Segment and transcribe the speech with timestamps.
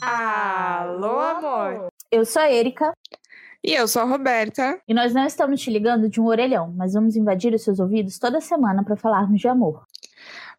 [0.00, 1.88] Alô, amor!
[2.10, 2.92] Eu sou a Erika.
[3.64, 4.80] E eu sou a Roberta.
[4.86, 8.16] E nós não estamos te ligando de um orelhão, mas vamos invadir os seus ouvidos
[8.16, 9.87] toda semana para falarmos de amor.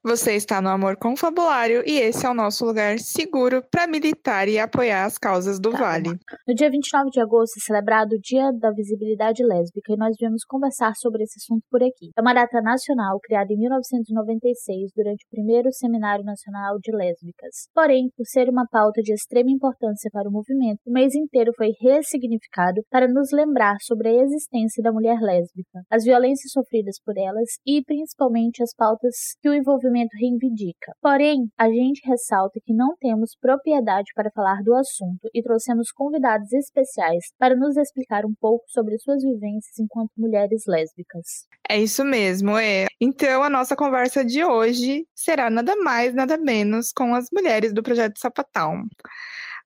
[0.02, 4.58] Você está no Amor Confabulário e esse é o nosso lugar seguro para militar e
[4.58, 6.12] apoiar as causas do tá, Vale.
[6.48, 10.46] No dia 29 de agosto é celebrado o Dia da Visibilidade Lésbica e nós viemos
[10.48, 12.12] conversar sobre esse assunto por aqui.
[12.18, 17.68] É uma data nacional criada em 1996 durante o primeiro Seminário Nacional de Lésbicas.
[17.76, 21.74] Porém, por ser uma pauta de extrema importância para o movimento, o mês inteiro foi
[21.78, 27.60] ressignificado para nos lembrar sobre a existência da mulher lésbica, as violências sofridas por elas
[27.68, 30.94] e principalmente as pautas que o envolvimento movimento reivindica.
[31.02, 36.54] Porém, a gente ressalta que não temos propriedade para falar do assunto e trouxemos convidados
[36.54, 41.48] especiais para nos explicar um pouco sobre suas vivências enquanto mulheres lésbicas.
[41.68, 42.88] É isso mesmo, é.
[43.02, 47.84] Então, a nossa conversa de hoje será nada mais, nada menos com as mulheres do
[47.84, 48.84] projeto Sapatão.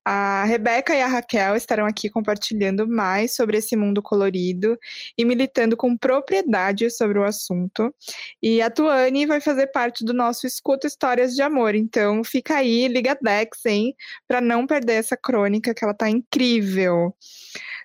[0.06, 4.78] A Rebeca e a Raquel estarão aqui compartilhando mais sobre esse mundo colorido
[5.18, 7.94] e militando com propriedade sobre o assunto.
[8.42, 11.73] E a Tuane vai fazer parte do nosso Escuta Histórias de Amor.
[11.73, 13.95] Então fica aí, liga Dex, hein?
[14.28, 17.16] Para não perder essa crônica que ela tá incrível.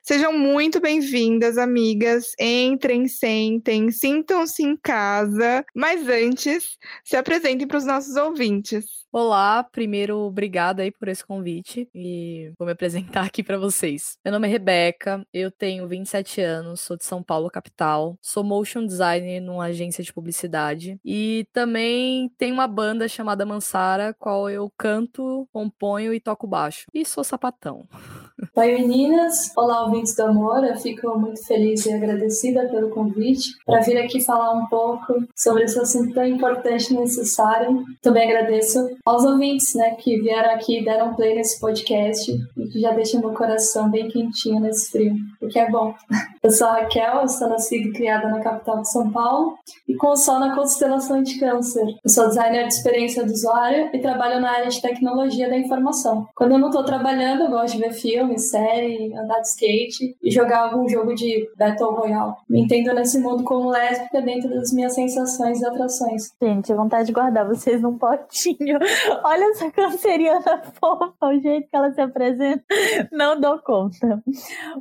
[0.02, 2.32] Sejam muito bem-vindas, amigas.
[2.40, 5.64] Entrem, sentem, sintam-se em casa.
[5.74, 8.86] Mas antes, se apresentem para os nossos ouvintes.
[9.10, 14.18] Olá, primeiro, obrigada aí por esse convite e vou me apresentar aqui para vocês.
[14.22, 18.84] Meu nome é Rebeca, eu tenho 27 anos, sou de São Paulo, capital, sou motion
[18.84, 25.48] designer numa agência de publicidade e também tenho uma banda chamada Mansara, qual eu canto,
[25.54, 26.84] componho e toco baixo.
[26.92, 27.88] E sou sapatão.
[28.54, 33.98] Oi meninas, olá ouvintes Amor, eu fico muito feliz e agradecida pelo convite para vir
[33.98, 37.84] aqui falar um pouco sobre esse assunto tão importante e necessário.
[38.00, 42.78] Também agradeço aos ouvintes, né, que vieram aqui e deram play nesse podcast e que
[42.78, 45.94] já deixam meu coração bem quentinho nesse frio, o que é bom.
[46.40, 49.58] Eu sou a Raquel, eu sou nascida e criada na capital de São Paulo
[49.88, 51.84] e com o sol na constelação de câncer.
[51.84, 56.28] Eu sou designer de experiência do usuário e trabalho na área de tecnologia da informação.
[56.36, 60.30] Quando eu não estou trabalhando, eu gosto de ver filmes, série, andar de skate e
[60.30, 62.34] jogar algum jogo de Battle Royale.
[62.48, 66.32] Me entendo nesse mundo como lésbica dentro das minhas sensações e atrações.
[66.40, 68.78] Gente, vontade de guardar vocês num potinho
[69.24, 72.64] Olha essa canceriana fofa, o jeito que ela se apresenta.
[73.12, 74.22] Não dou conta.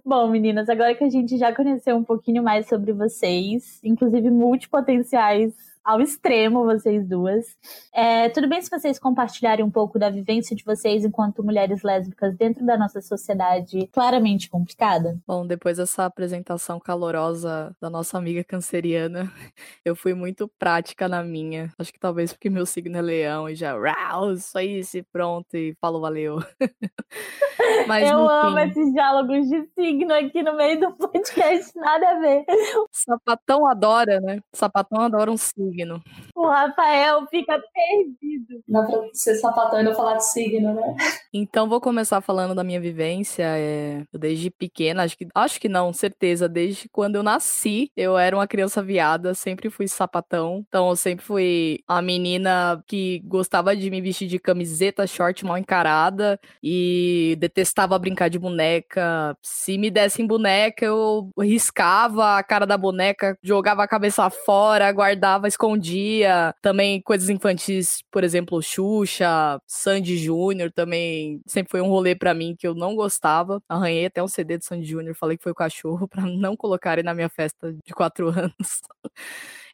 [0.06, 5.54] Bom, meninas, agora que a gente já conheceu um pouquinho mais sobre vocês, inclusive multipotenciais
[5.88, 7.46] ao extremo, vocês duas.
[7.94, 12.36] É, tudo bem se vocês compartilharem um pouco da vivência de vocês enquanto mulheres lésbicas
[12.36, 15.18] dentro da nossa sociedade claramente complicada?
[15.26, 19.32] Bom, depois dessa apresentação calorosa da nossa amiga canceriana,
[19.86, 21.72] eu fui muito prática na minha.
[21.80, 25.56] Acho que talvez porque meu signo é leão e já, rau, isso aí, se pronto,
[25.56, 26.40] e falo valeu.
[27.88, 32.44] Mas, eu amo esses diálogos de signo aqui no meio do podcast, nada a ver.
[32.92, 34.42] Sapatão adora, né?
[34.54, 36.02] Sapatão adora um signo signo.
[36.36, 38.64] O Rafael fica perdido.
[38.68, 40.96] Dá pra ser sapatão e não falar de signo, né?
[41.34, 43.44] Então vou começar falando da minha vivência.
[43.46, 44.04] É...
[44.14, 48.48] desde pequena, acho que, acho que não, certeza, desde quando eu nasci, eu era uma
[48.48, 50.64] criança viada, sempre fui sapatão.
[50.68, 55.58] Então eu sempre fui a menina que gostava de me vestir de camiseta, short mal
[55.58, 59.38] encarada e detestava brincar de boneca.
[59.42, 65.48] Se me dessem boneca, eu riscava a cara da boneca, jogava a cabeça fora, guardava,
[65.48, 66.54] escondia escondia.
[66.62, 72.56] Também coisas infantis, por exemplo, Xuxa, Sandy Júnior também sempre foi um rolê para mim
[72.58, 73.62] que eu não gostava.
[73.68, 77.04] Arranhei até um CD do Sandy Júnior, falei que foi o cachorro para não colocarem
[77.04, 78.82] na minha festa de quatro anos.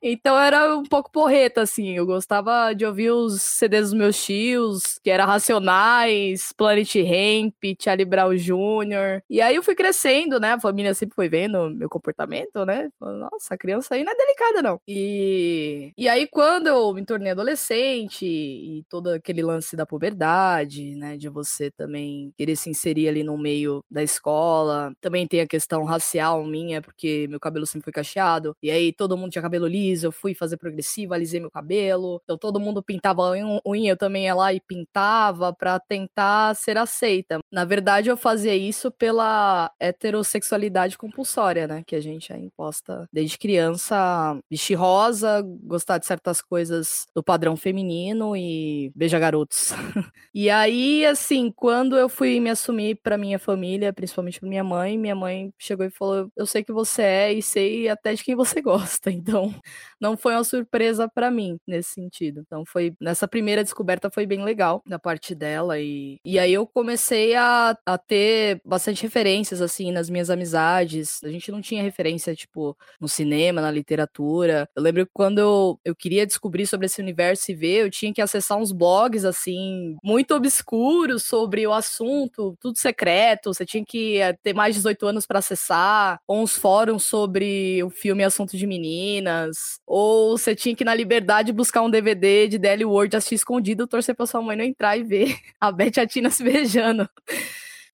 [0.06, 1.92] Então era um pouco porreta, assim.
[1.96, 8.04] Eu gostava de ouvir os CDs dos meus tios, que era Racionais, Planet Ramp, Charlie
[8.04, 9.22] Brown Jr.
[9.30, 10.52] E aí eu fui crescendo, né?
[10.52, 12.90] A família sempre foi vendo meu comportamento, né?
[13.00, 14.78] Nossa, a criança aí não é delicada, não.
[14.86, 21.16] E, e aí, quando eu me tornei adolescente e todo aquele lance da puberdade, né?
[21.16, 24.92] De você também querer se inserir ali no meio da escola.
[25.00, 28.54] Também tem a questão racial minha, porque meu cabelo sempre foi cacheado.
[28.62, 32.20] E aí todo mundo tinha cabelo liso eu fui fazer progressiva, alisei meu cabelo.
[32.24, 33.22] Então todo mundo pintava
[33.66, 37.40] unha, eu também ia lá e pintava para tentar ser aceita.
[37.52, 41.84] Na verdade, eu fazia isso pela heterossexualidade compulsória, né?
[41.86, 47.56] Que a gente é imposta desde criança, vestir rosa, gostar de certas coisas do padrão
[47.58, 49.72] feminino e beijar garotos.
[50.34, 54.98] e aí, assim, quando eu fui me assumir para minha família, principalmente pra minha mãe,
[54.98, 58.36] minha mãe chegou e falou: Eu sei que você é e sei até de quem
[58.36, 59.12] você gosta.
[59.24, 59.54] Então,
[60.00, 62.42] não foi uma surpresa para mim nesse sentido.
[62.46, 66.66] Então foi nessa primeira descoberta foi bem legal da parte dela e, e aí eu
[66.68, 71.24] comecei a, a ter bastante referências assim nas minhas amizades.
[71.24, 74.68] A gente não tinha referência tipo no cinema, na literatura.
[74.76, 78.14] Eu lembro que quando eu, eu queria descobrir sobre esse universo e ver, eu tinha
[78.14, 83.54] que acessar uns blogs assim muito obscuros sobre o assunto, tudo secreto.
[83.54, 87.84] Você tinha que eh, ter mais de 18 anos para acessar, ou uns fóruns sobre
[87.84, 92.48] o filme Assunto de Meninas, ou você tinha que ir na liberdade buscar um DVD
[92.48, 95.98] de DL Word assistir escondido, torcer pra sua mãe não entrar e ver a Beth
[95.98, 97.10] e a Tina se beijando.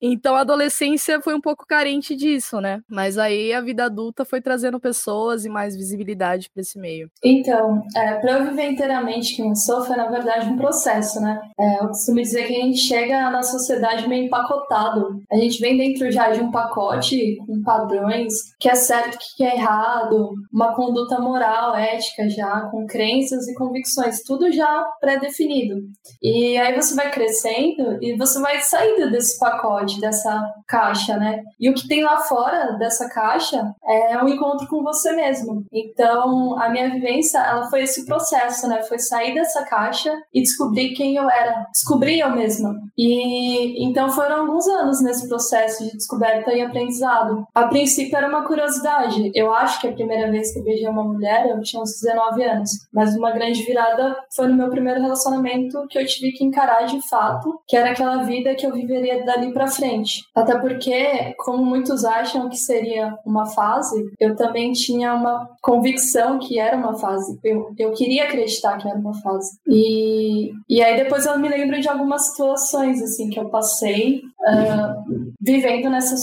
[0.00, 2.80] Então a adolescência foi um pouco carente disso, né?
[2.88, 7.10] Mas aí a vida adulta foi trazendo pessoas e mais visibilidade para esse meio.
[7.22, 11.40] Então, é, para eu viver inteiramente quem eu sou, foi na verdade um processo, né?
[11.58, 15.20] É, eu costumo dizer que a gente chega na sociedade meio empacotado.
[15.30, 19.56] A gente vem dentro já de um pacote com padrões, que é certo, que é
[19.56, 25.82] errado, uma conduta moral, ética já, com crenças e convicções, tudo já pré-definido.
[26.22, 31.42] E aí você vai crescendo e você vai saindo desse pacote dessa caixa, né?
[31.58, 35.64] E o que tem lá fora dessa caixa é um encontro com você mesmo.
[35.72, 38.82] Então, a minha vivência, ela foi esse processo, né?
[38.82, 42.74] Foi sair dessa caixa e descobrir quem eu era, descobrir eu mesma.
[42.96, 47.46] E então foram alguns anos nesse processo de descoberta e aprendizado.
[47.54, 49.30] A princípio era uma curiosidade.
[49.34, 52.44] Eu acho que a primeira vez que eu beijei uma mulher, eu tinha uns 19
[52.44, 52.70] anos.
[52.92, 57.00] Mas uma grande virada foi no meu primeiro relacionamento que eu tive que encarar de
[57.08, 60.22] fato, que era aquela vida que eu viveria dali para frente frente.
[60.36, 66.58] Até porque, como muitos acham que seria uma fase, eu também tinha uma convicção que
[66.58, 67.38] era uma fase.
[67.42, 69.58] Eu, eu queria acreditar que era uma fase.
[69.66, 75.32] E, e aí depois eu me lembro de algumas situações assim que eu passei uh,
[75.40, 76.14] vivendo nessa,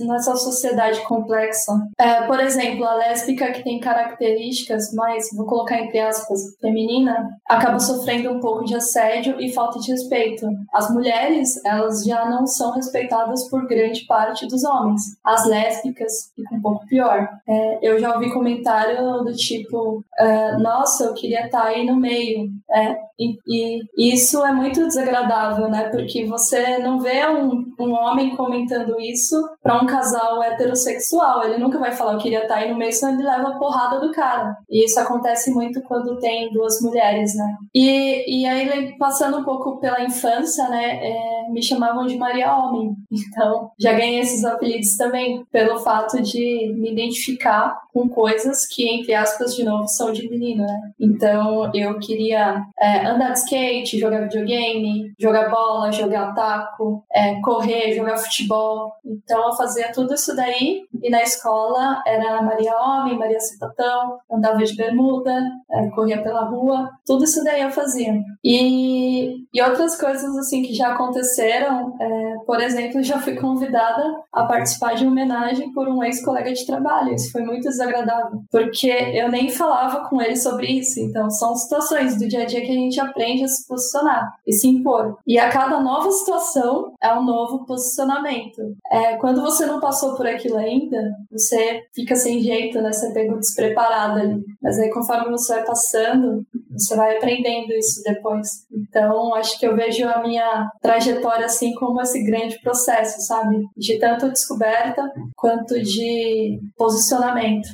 [0.00, 1.72] nessa sociedade complexa.
[1.72, 7.78] Uh, por exemplo, a lésbica que tem características mais, vou colocar entre aspas, feminina, acaba
[7.78, 10.46] sofrendo um pouco de assédio e falta de respeito.
[10.72, 13.03] As mulheres, elas já não são respeitadas
[13.50, 15.02] por grande parte dos homens.
[15.24, 17.28] As lésbicas ficam um pouco pior.
[17.46, 21.96] É, eu já ouvi comentário do tipo, uh, nossa, eu queria estar tá aí no
[21.96, 22.50] meio.
[22.70, 25.88] É, e, e, isso é muito desagradável, né?
[25.90, 31.44] Porque você não vê um, um homem comentando isso para um casal heterossexual.
[31.44, 34.00] Ele nunca vai falar, eu queria estar aí no meio, senão ele leva a porrada
[34.00, 34.56] do cara.
[34.68, 37.56] E isso acontece muito quando tem duas mulheres, né?
[37.72, 40.98] E, e aí, passando um pouco pela infância, né?
[41.00, 42.93] É, me chamavam de Maria Homem.
[43.34, 49.14] Então, já ganhei esses apelidos também pelo fato de me identificar com coisas que, entre
[49.14, 50.92] aspas, de novo, são de menino, né?
[50.98, 57.94] Então, eu queria é, andar de skate, jogar videogame, jogar bola, jogar taco, é, correr,
[57.94, 58.92] jogar futebol.
[59.04, 60.82] Então, eu fazia tudo isso daí.
[61.02, 66.90] E na escola era Maria Homem, Maria Citatão, andava de bermuda, é, corria pela rua.
[67.06, 68.14] Tudo isso daí eu fazia.
[68.42, 71.96] E, e outras coisas, assim, que já aconteceram.
[72.00, 76.66] É, por exemplo, já fui convidada a participar de uma homenagem por um ex-colega de
[76.66, 77.14] trabalho.
[77.14, 81.00] Isso foi muito desagradável porque eu nem falava com ele sobre isso.
[81.00, 84.52] Então, são situações do dia a dia que a gente aprende a se posicionar e
[84.52, 85.18] se impor.
[85.26, 88.60] E a cada nova situação é um novo posicionamento.
[88.90, 92.92] É, quando você não passou por aquilo ainda, você fica sem jeito, né?
[92.92, 94.44] Você pega despreparado ali.
[94.62, 98.66] Mas aí, conforme você vai passando, você vai aprendendo isso depois.
[98.72, 103.64] Então, acho que eu vejo a minha trajetória assim como esse grande processo, sabe?
[103.76, 107.68] De tanto descoberta quanto de posicionamento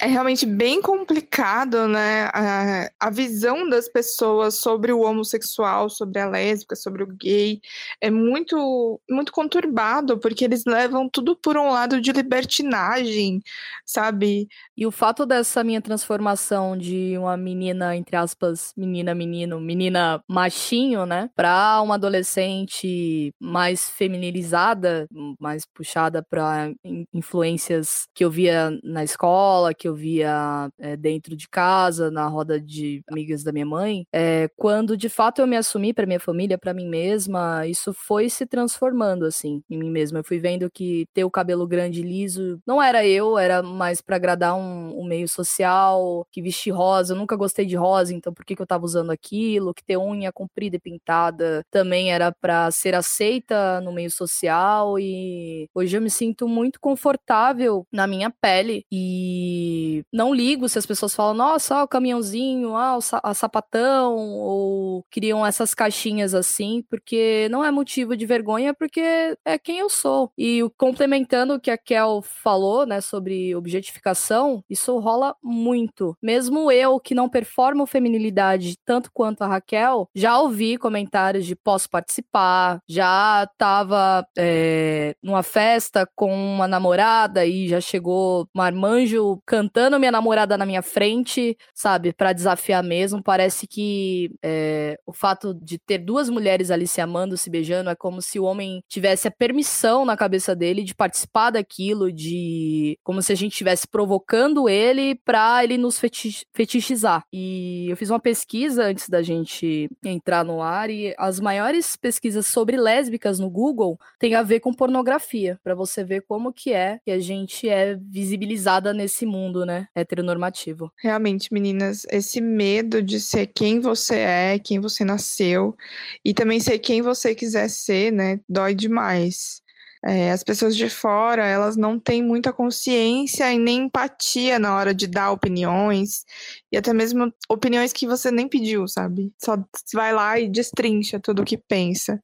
[0.00, 2.30] é realmente bem complicado, né?
[2.32, 7.60] A, a, visão das pessoas sobre o homossexual, sobre a lésbica, sobre o gay,
[8.00, 13.42] é muito, muito conturbado, porque eles levam tudo por um lado de libertinagem,
[13.84, 14.48] sabe?
[14.76, 21.06] E o fato dessa minha transformação de uma menina, entre aspas, menina, menino, menina machinho,
[21.06, 21.28] né?
[21.34, 25.08] Pra uma adolescente mais feminilizada,
[25.40, 26.72] mais puxada para
[27.12, 32.60] influências que eu via na escola, que eu via é, dentro de casa, na roda
[32.60, 36.58] de amigas da minha mãe, é, quando de fato eu me assumi para minha família,
[36.58, 40.18] para mim mesma, isso foi se transformando assim em mim mesma.
[40.20, 44.00] Eu fui vendo que ter o cabelo grande e liso não era eu, era mais
[44.00, 48.32] para agradar um, um, meio social, que vestir rosa, eu nunca gostei de rosa, então
[48.32, 49.74] por que, que eu tava usando aquilo?
[49.74, 55.68] Que ter unha comprida e pintada também era para ser aceita no meio social e
[55.74, 59.77] hoje eu me sinto muito confortável na minha pele e
[60.12, 64.16] Não ligo se as pessoas falam, nossa, ó, o caminhãozinho, ó, o sa a sapatão,
[64.16, 69.00] ou criam essas caixinhas assim, porque não é motivo de vergonha, porque
[69.44, 70.30] é quem eu sou.
[70.36, 76.16] E complementando o que a Kel falou, né, sobre objetificação, isso rola muito.
[76.22, 81.88] Mesmo eu, que não performo feminilidade tanto quanto a Raquel, já ouvi comentários de posso
[81.88, 89.67] participar, já tava é, numa festa com uma namorada e já chegou marmanjo cantando
[89.98, 93.22] minha namorada na minha frente, sabe, para desafiar mesmo.
[93.22, 97.94] Parece que é, o fato de ter duas mulheres ali se amando, se beijando, é
[97.94, 103.22] como se o homem tivesse a permissão na cabeça dele de participar daquilo, de como
[103.22, 107.24] se a gente estivesse provocando ele para ele nos fetich fetichizar.
[107.32, 112.46] E eu fiz uma pesquisa antes da gente entrar no ar e as maiores pesquisas
[112.46, 116.98] sobre lésbicas no Google têm a ver com pornografia, para você ver como que é
[117.04, 120.92] que a gente é visibilizada nesse mundo, né, heteronormativo.
[120.96, 125.76] Realmente, meninas, esse medo de ser quem você é, quem você nasceu
[126.24, 129.62] e também ser quem você quiser ser, né, dói demais.
[130.04, 134.94] É, as pessoas de fora, elas não têm muita consciência e nem empatia na hora
[134.94, 136.24] de dar opiniões,
[136.70, 139.32] e até mesmo opiniões que você nem pediu, sabe?
[139.36, 139.56] Só
[139.92, 142.22] vai lá e destrincha tudo o que pensa.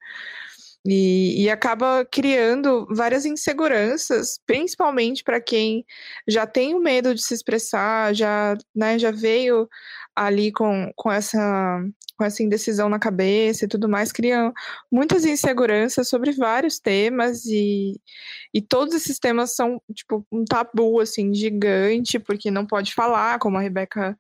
[0.87, 5.83] E, e, acaba criando várias inseguranças, principalmente para quem
[6.29, 9.67] já tem o medo de se expressar, já, né, já veio
[10.17, 11.83] ali com, com, essa,
[12.17, 14.53] com essa indecisão na cabeça e tudo mais, criam
[14.91, 18.01] muitas inseguranças sobre vários temas e,
[18.53, 23.57] e todos esses temas são, tipo, um tabu, assim, gigante, porque não pode falar, como
[23.59, 24.17] a Rebeca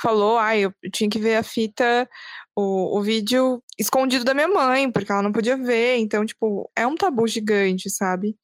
[0.00, 2.08] falou, ah, eu tinha que ver a fita,
[2.54, 6.86] o, o vídeo escondido da minha mãe, porque ela não podia ver, então, tipo, é
[6.86, 8.36] um tabu gigante, sabe?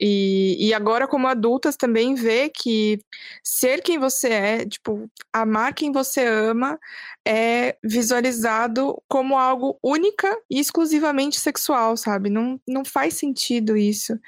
[0.00, 3.00] E, e agora, como adultas, também vê que
[3.42, 6.78] ser quem você é, tipo, amar quem você ama,
[7.26, 12.30] é visualizado como algo única e exclusivamente sexual, sabe?
[12.30, 14.18] Não, não faz sentido isso.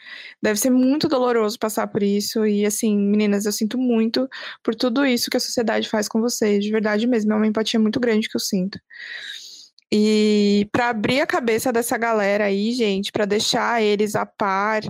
[0.42, 2.44] Deve ser muito doloroso passar por isso.
[2.44, 4.28] E, assim, meninas, eu sinto muito
[4.62, 6.64] por tudo isso que a sociedade faz com vocês.
[6.64, 8.78] De verdade mesmo, é uma empatia muito grande que eu sinto.
[9.92, 14.82] E para abrir a cabeça dessa galera aí, gente, para deixar eles a par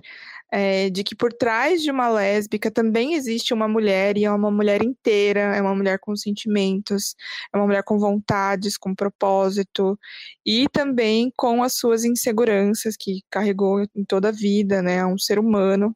[0.51, 4.51] é, de que por trás de uma lésbica também existe uma mulher e é uma
[4.51, 7.15] mulher inteira, é uma mulher com sentimentos,
[7.53, 9.99] é uma mulher com vontades, com propósito
[10.45, 14.97] e também com as suas inseguranças que carregou em toda a vida, né?
[14.97, 15.95] É um ser humano.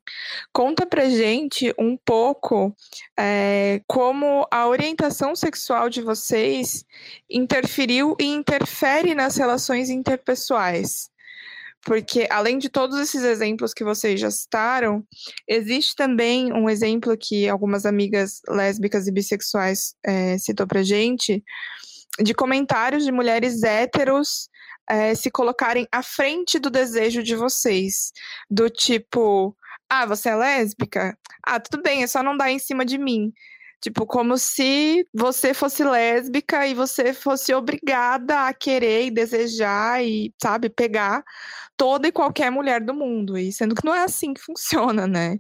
[0.53, 2.75] Conta pra gente um pouco
[3.19, 6.85] é, como a orientação sexual de vocês
[7.29, 11.14] interferiu e interfere nas relações interpessoais.
[11.85, 15.05] Porque, além de todos esses exemplos que vocês já citaram,
[15.47, 21.45] existe também um exemplo que algumas amigas lésbicas e bissexuais é, citou pra gente,
[22.23, 24.49] de comentários de mulheres héteros
[24.89, 28.13] é, se colocarem à frente do desejo de vocês.
[28.51, 29.57] Do tipo,
[29.89, 31.19] ah, você é lésbica?
[31.43, 33.33] Ah, tudo bem, é só não dar em cima de mim.
[33.85, 40.33] Tipo, como se você fosse lésbica e você fosse obrigada a querer e desejar e,
[40.43, 41.23] sabe, pegar
[41.77, 43.37] toda e qualquer mulher do mundo.
[43.37, 45.39] E sendo que não é assim que funciona, né?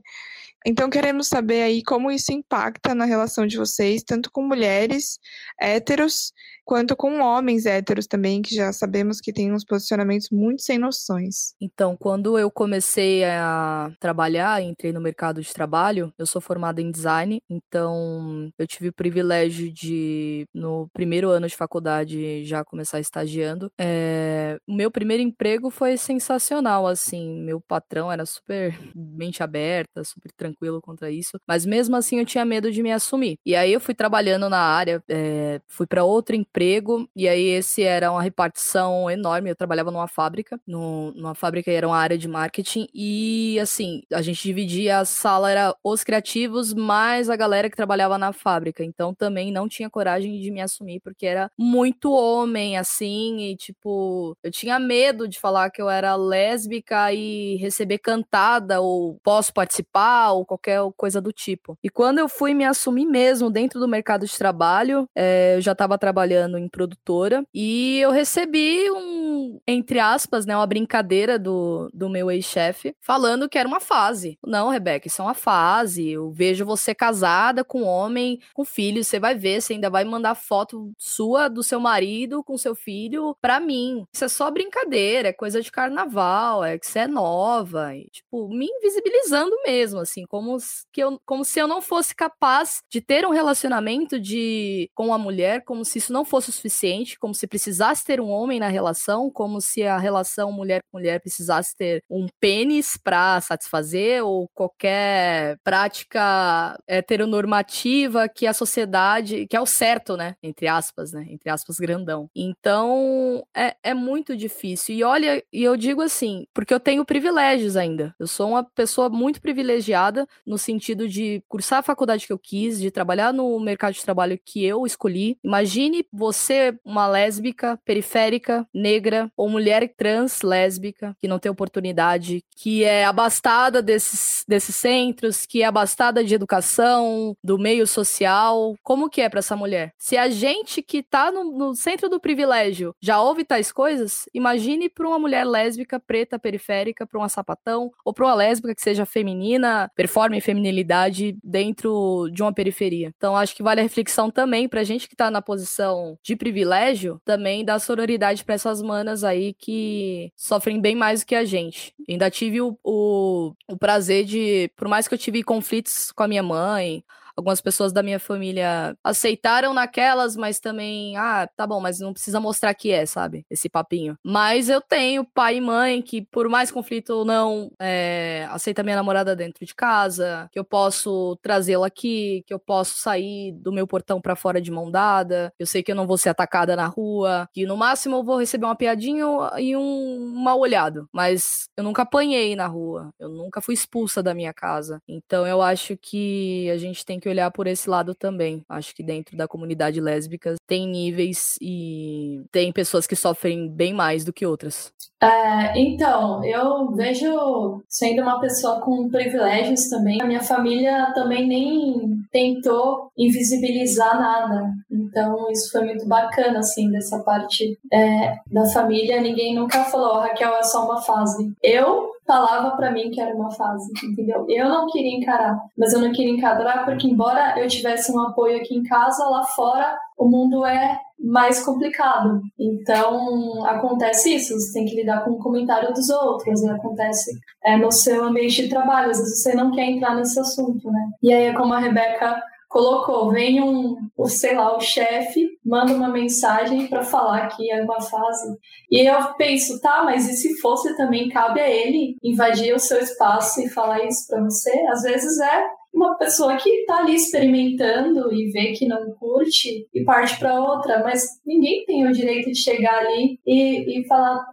[0.66, 5.18] Então, queremos saber aí como isso impacta na relação de vocês, tanto com mulheres
[5.58, 6.34] héteros,
[6.64, 11.54] quanto com homens héteros também, que já sabemos que tem uns posicionamentos muito sem noções.
[11.60, 16.90] Então, quando eu comecei a trabalhar, entrei no mercado de trabalho, eu sou formada em
[16.90, 23.70] design, então eu tive o privilégio de, no primeiro ano de faculdade, já começar estagiando.
[23.78, 24.58] É...
[24.66, 30.80] O meu primeiro emprego foi sensacional, assim, meu patrão era super mente aberta, super tranquilo
[30.80, 33.36] contra isso, mas mesmo assim eu tinha medo de me assumir.
[33.44, 37.82] E aí eu fui trabalhando na área, é, fui para outro emprego, e aí esse
[37.82, 39.50] era uma repartição enorme.
[39.50, 44.22] Eu trabalhava numa fábrica, no, numa fábrica era uma área de marketing, e assim, a
[44.22, 48.84] gente dividia a sala, era os criativos, mais a galera que trabalhava na fábrica.
[48.84, 54.36] Então também não tinha coragem de me assumir, porque era muito homem, assim, e tipo,
[54.42, 60.32] eu tinha medo de falar que eu era lésbica e receber cantada, ou posso participar,
[60.32, 61.76] ou qualquer coisa do tipo.
[61.82, 65.72] E quando eu fui me assumir mesmo dentro do mercado de trabalho, é, eu já
[65.72, 72.08] estava trabalhando em produtora e eu recebi um, entre aspas, né, uma brincadeira do, do
[72.08, 74.38] meu ex-chefe falando que era uma fase.
[74.44, 76.10] Não, Rebeca, isso é uma fase.
[76.10, 80.04] Eu vejo você casada com um homem, com filho, você vai ver, você ainda vai
[80.04, 84.04] mandar foto sua do seu marido com seu filho para mim.
[84.12, 88.48] Isso é só brincadeira, é coisa de carnaval, é que você é nova, e, tipo,
[88.48, 90.56] me invisibilizando mesmo, assim, como,
[90.92, 95.18] que eu, como se eu não fosse capaz de ter um relacionamento de com a
[95.18, 98.68] mulher, como se isso não fosse o suficiente, como se precisasse ter um homem na
[98.68, 104.48] relação, como se a relação mulher com mulher precisasse ter um pênis para satisfazer ou
[104.54, 111.50] qualquer prática heteronormativa que a sociedade, que é o certo, né, entre aspas, né, entre
[111.50, 112.28] aspas grandão.
[112.34, 114.94] Então, é, é muito difícil.
[114.94, 118.14] E olha, e eu digo assim, porque eu tenho privilégios ainda.
[118.18, 122.80] Eu sou uma pessoa muito privilegiada no sentido de cursar a faculdade que eu quis,
[122.80, 125.36] de trabalhar no mercado de trabalho que eu escolhi.
[125.42, 132.82] Imagine você, uma lésbica, periférica, negra ou mulher trans lésbica, que não tem oportunidade, que
[132.82, 138.74] é abastada desses, desses centros, que é abastada de educação, do meio social.
[138.82, 139.92] Como que é para essa mulher?
[139.98, 144.88] Se a gente que tá no, no centro do privilégio já ouve tais coisas, imagine
[144.88, 149.04] para uma mulher lésbica, preta, periférica, para uma sapatão, ou para uma lésbica que seja
[149.04, 153.12] feminina, performe feminilidade dentro de uma periferia.
[153.14, 157.20] Então, acho que vale a reflexão também pra gente que tá na posição de privilégio,
[157.24, 161.94] também dar sororidade para essas manas aí que sofrem bem mais do que a gente.
[162.08, 166.28] Ainda tive o, o, o prazer de, por mais que eu tive conflitos com a
[166.28, 167.04] minha mãe,
[167.36, 172.40] algumas pessoas da minha família aceitaram naquelas, mas também, ah, tá bom, mas não precisa
[172.40, 173.44] mostrar que é, sabe?
[173.50, 174.16] Esse papinho.
[174.24, 178.96] Mas eu tenho pai e mãe que, por mais conflito ou não, é, aceita minha
[178.96, 183.86] namorada dentro de casa, que eu posso trazê-la aqui, que eu posso sair do meu
[183.86, 186.86] portão para fora de mão dada, eu sei que eu não vou ser atacada na
[186.86, 189.24] rua, que no máximo eu vou receber uma piadinha
[189.58, 194.34] e um mal olhado, mas eu nunca apanhei na rua, eu nunca fui expulsa da
[194.34, 195.00] minha casa.
[195.08, 198.62] Então eu acho que a gente tem que olhar por esse lado também.
[198.68, 204.24] Acho que dentro da comunidade lésbica tem níveis e tem pessoas que sofrem bem mais
[204.24, 204.92] do que outras.
[205.24, 210.20] É, então, eu vejo sendo uma pessoa com privilégios também.
[210.20, 214.70] A minha família também nem tentou invisibilizar nada.
[214.90, 219.20] Então, isso foi muito bacana, assim, dessa parte é, da família.
[219.20, 221.52] Ninguém nunca falou, Raquel, é só uma fase.
[221.62, 224.46] Eu falava para mim que era uma fase, entendeu?
[224.48, 228.56] Eu não queria encarar, mas eu não queria encarar porque embora eu tivesse um apoio
[228.56, 232.40] aqui em casa, lá fora o mundo é mais complicado.
[232.58, 236.72] Então, acontece isso, você tem que lidar com o comentário dos outros, né?
[236.72, 237.30] acontece
[237.64, 241.08] é, no seu ambiente de trabalho, às vezes você não quer entrar nesse assunto, né?
[241.22, 242.40] E aí é como a Rebeca
[242.74, 247.80] colocou, vem um, o, sei lá, o chefe, manda uma mensagem para falar que é
[247.80, 248.58] uma fase.
[248.90, 252.98] E eu penso, tá, mas e se fosse também cabe a ele invadir o seu
[252.98, 254.72] espaço e falar isso para você?
[254.88, 260.02] Às vezes é uma pessoa que está ali experimentando e vê que não curte e
[260.02, 264.44] parte para outra, mas ninguém tem o direito de chegar ali e, e falar,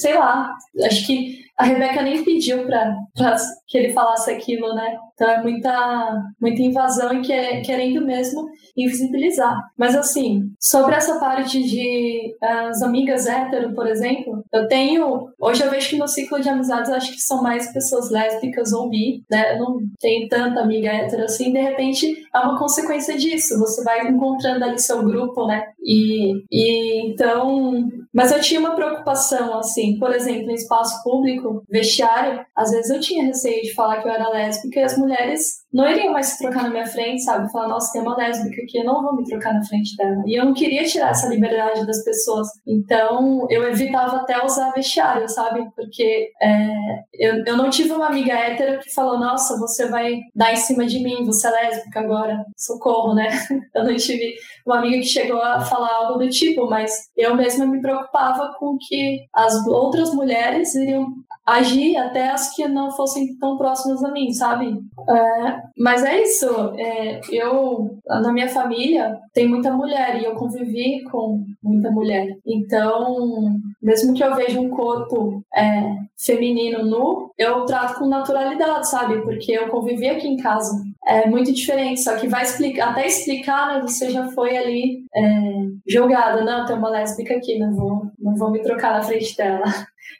[0.00, 2.96] sei lá, acho que a Rebeca nem pediu para
[3.66, 4.96] que ele falasse aquilo, né?
[5.12, 9.60] Então é muita, muita invasão e que é, querendo mesmo invisibilizar.
[9.76, 15.28] Mas assim, sobre essa parte de as amigas hétero, por exemplo, eu tenho.
[15.40, 18.88] Hoje eu vejo que no ciclo de amizades acho que são mais pessoas lésbicas ou
[18.88, 19.54] bi, né?
[19.54, 23.58] Eu não tenho tanta amiga hétero assim, de repente é uma consequência disso.
[23.58, 25.64] Você vai encontrando ali seu grupo, né?
[25.82, 27.88] E, e então.
[28.14, 33.00] Mas eu tinha uma preocupação, assim, por exemplo, em espaço público, vestiário, às vezes eu
[33.00, 36.38] tinha receio de falar que eu era lésbica e as mulheres não iriam mais se
[36.38, 37.50] trocar na minha frente, sabe?
[37.52, 40.22] Falar, nossa, tem uma lésbica aqui, eu não vou me trocar na frente dela.
[40.26, 42.48] E eu não queria tirar essa liberdade das pessoas.
[42.66, 45.68] Então, eu evitava até usar vestiário, sabe?
[45.76, 46.68] Porque é,
[47.14, 50.86] eu, eu não tive uma amiga hétero que falou, nossa, você vai dar em cima
[50.86, 53.28] de mim, você é lésbica agora, socorro, né?
[53.74, 54.34] Eu não tive
[54.66, 58.76] uma amiga que chegou a falar algo do tipo, mas eu mesma me preocupava com
[58.78, 61.06] que as outras mulheres iriam
[61.48, 64.78] agir até as que não fossem tão próximas a mim, sabe?
[65.08, 66.46] É, mas é isso.
[66.76, 72.36] É, eu, na minha família, tem muita mulher e eu convivi com muita mulher.
[72.46, 79.22] Então, mesmo que eu veja um corpo é, feminino nu, eu trato com naturalidade, sabe?
[79.22, 80.82] Porque eu convivi aqui em casa.
[81.06, 83.80] É muito diferente, só que vai explicar, até explicar, né?
[83.80, 85.68] Você já foi ali é.
[86.44, 89.64] Não, tem uma lésbica aqui, não vou, não vou me trocar na frente dela.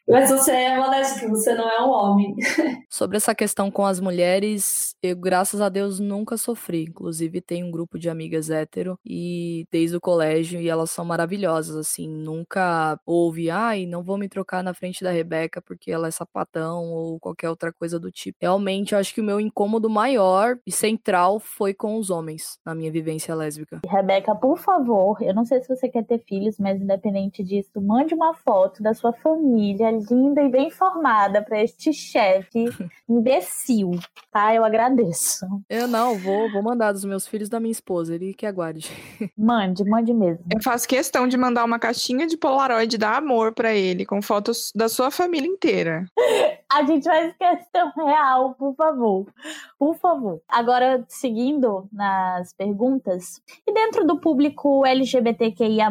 [0.08, 2.34] Mas você é uma lésbica, você não é um homem.
[2.88, 6.84] Sobre essa questão com as mulheres, eu, graças a Deus, nunca sofri.
[6.84, 11.76] Inclusive, tem um grupo de amigas hétero e desde o colégio e elas são maravilhosas,
[11.76, 12.08] assim.
[12.08, 16.90] Nunca houve, ai, não vou me trocar na frente da Rebeca porque ela é sapatão
[16.90, 18.38] ou qualquer outra coisa do tipo.
[18.40, 22.74] Realmente, eu acho que o meu incômodo maior e central foi com os homens na
[22.74, 23.80] minha vivência lésbica.
[23.86, 28.14] Rebeca, por favor, eu não sei se você quer ter filhos, mas independente disso, mande
[28.14, 32.64] uma foto da sua família filha linda e bem formada para este chefe
[33.08, 33.92] imbecil,
[34.32, 34.52] tá?
[34.52, 35.46] Eu agradeço.
[35.70, 38.90] Eu não, vou, vou mandar dos meus filhos da minha esposa, ele que aguarde.
[39.38, 40.44] Mande, mande mesmo.
[40.52, 44.72] Eu faço questão de mandar uma caixinha de Polaroid da Amor para ele, com fotos
[44.74, 46.04] da sua família inteira.
[46.70, 49.26] A gente faz questão real, por favor.
[49.78, 50.40] Por favor.
[50.46, 55.88] Agora, seguindo nas perguntas, e dentro do público LGBTQIA,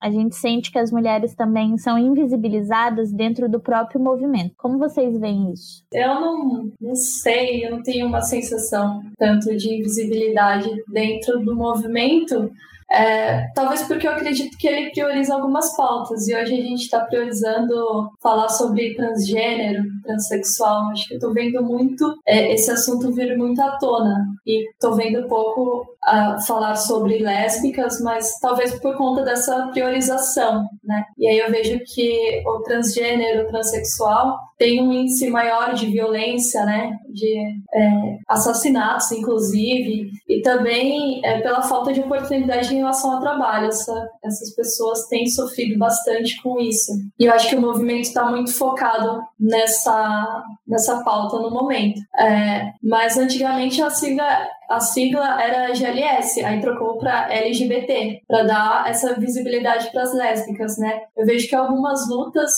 [0.00, 4.54] a gente sente que as mulheres também são invisibilizadas dentro do próprio movimento.
[4.56, 5.84] Como vocês veem isso?
[5.92, 12.50] Eu não, não sei, eu não tenho uma sensação tanto de invisibilidade dentro do movimento,
[12.90, 17.00] é, talvez porque eu acredito que ele prioriza algumas pautas e hoje a gente está
[17.00, 20.90] priorizando falar sobre transgênero, transexual.
[20.90, 25.28] Acho que eu vendo muito é, esse assunto vir muito à tona e tô vendo
[25.28, 31.04] pouco uh, falar sobre lésbicas, mas talvez por conta dessa priorização, né?
[31.18, 36.64] E aí eu vejo que o transgênero, o transexual tem um índice maior de violência,
[36.64, 36.98] né?
[37.08, 37.38] De
[37.72, 43.68] é, assassinatos, inclusive, e também é, pela falta de oportunidade em relação ao trabalho.
[43.68, 46.92] Essa, essas pessoas têm sofrido bastante com isso.
[47.18, 52.00] E eu acho que o movimento está muito focado nessa, nessa pauta no momento.
[52.18, 58.84] É, mas antigamente a sigla a sigla era GLS, aí trocou para LGBT, para dar
[58.88, 61.00] essa visibilidade para as lésbicas, né?
[61.16, 62.52] Eu vejo que algumas lutas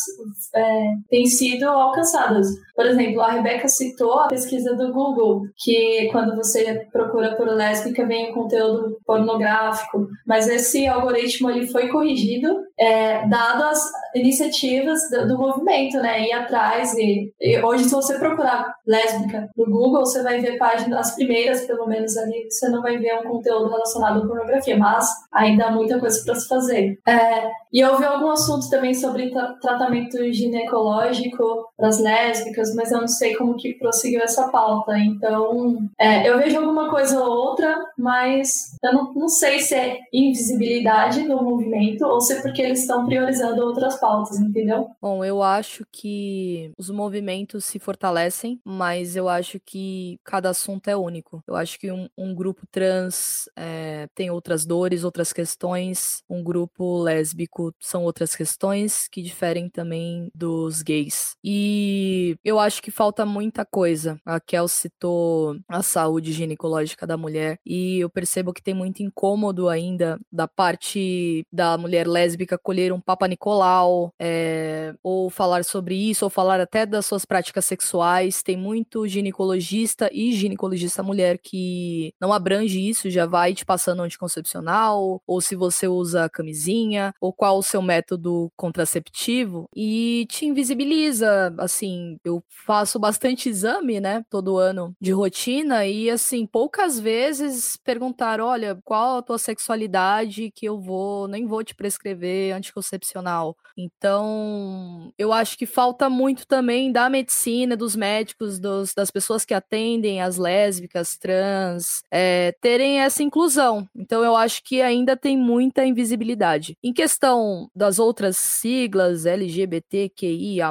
[0.55, 2.49] é, têm sido alcançadas.
[2.75, 8.07] Por exemplo, a Rebeca citou a pesquisa do Google, que quando você procura por lésbica
[8.07, 13.79] vem o conteúdo pornográfico, mas esse algoritmo ele foi corrigido, é, dado as
[14.15, 16.27] iniciativas do, do, movimento, né?
[16.27, 20.99] Ir atrás e, e, hoje se você procurar lésbica no Google, você vai ver páginas,
[20.99, 24.77] as primeiras pelo menos menos ali, você não vai ver um conteúdo relacionado à pornografia,
[24.77, 26.99] mas ainda há muita coisa para se fazer.
[27.07, 32.91] É, e eu vi algum assunto também sobre tra tratamento ginecológico para as lésbicas, mas
[32.91, 34.99] eu não sei como que prosseguiu essa pauta.
[34.99, 39.99] Então, é, eu vejo alguma coisa ou outra, mas eu não, não sei se é
[40.13, 44.89] invisibilidade do movimento ou se é porque eles estão priorizando outras pautas, entendeu?
[45.01, 50.97] Bom, eu acho que os movimentos se fortalecem, mas eu acho que cada assunto é
[50.97, 51.43] único.
[51.47, 57.03] Eu acho que um, um grupo trans é, tem outras dores, outras questões, um grupo
[57.03, 61.37] lésbico são outras questões que diferem também dos gays.
[61.43, 64.19] E eu acho que falta muita coisa.
[64.25, 69.69] A Kel citou a saúde ginecológica da mulher e eu percebo que tem muito incômodo
[69.69, 76.25] ainda da parte da mulher lésbica colher um Papa Nicolau, é, ou falar sobre isso,
[76.25, 78.43] ou falar até das suas práticas sexuais.
[78.43, 81.80] Tem muito ginecologista e ginecologista mulher que
[82.21, 87.59] não abrange isso, já vai te passando anticoncepcional, ou se você usa camisinha, ou qual
[87.59, 91.55] o seu método contraceptivo, e te invisibiliza.
[91.59, 98.41] Assim, eu faço bastante exame, né, todo ano de rotina, e assim, poucas vezes perguntar:
[98.41, 103.57] olha, qual a tua sexualidade que eu vou, nem vou te prescrever anticoncepcional.
[103.77, 109.55] Então, eu acho que falta muito também da medicina, dos médicos, dos, das pessoas que
[109.55, 113.89] atendem as lésbicas, trans, trans é, terem essa inclusão.
[113.95, 116.77] Então eu acho que ainda tem muita invisibilidade.
[116.83, 120.71] Em questão das outras siglas LGBTQIA+,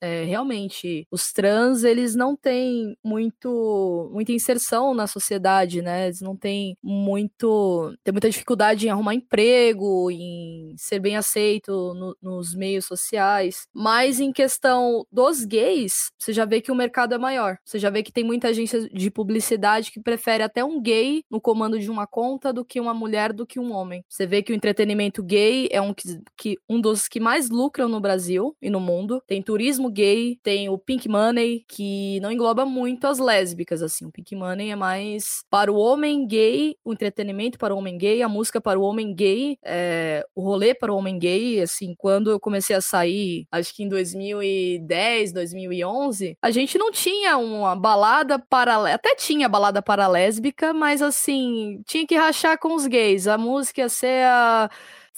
[0.00, 6.06] é, realmente os trans eles não têm muito muita inserção na sociedade, né?
[6.06, 12.16] Eles não têm muito tem muita dificuldade em arrumar emprego, em ser bem aceito no,
[12.22, 13.66] nos meios sociais.
[13.72, 17.58] Mas em questão dos gays, você já vê que o mercado é maior.
[17.64, 21.40] Você já vê que tem muita agência de publicidade que prefere até um gay no
[21.40, 24.04] comando de uma conta do que uma mulher do que um homem.
[24.08, 27.88] Você vê que o entretenimento gay é um, que, que, um dos que mais lucram
[27.88, 29.22] no Brasil e no mundo.
[29.24, 34.04] Tem turismo gay, tem o Pink Money, que não engloba muito as lésbicas, assim.
[34.04, 38.20] O Pink Money é mais para o homem gay, o entretenimento para o homem gay,
[38.20, 42.32] a música para o homem gay, é, o rolê para o homem gay, assim, quando
[42.32, 48.40] eu comecei a sair, acho que em 2010, 2011, a gente não tinha uma balada
[48.40, 53.26] paralela, até tinha balada paralela lésbica, mas assim, tinha que rachar com os gays.
[53.26, 54.70] A música ia ser a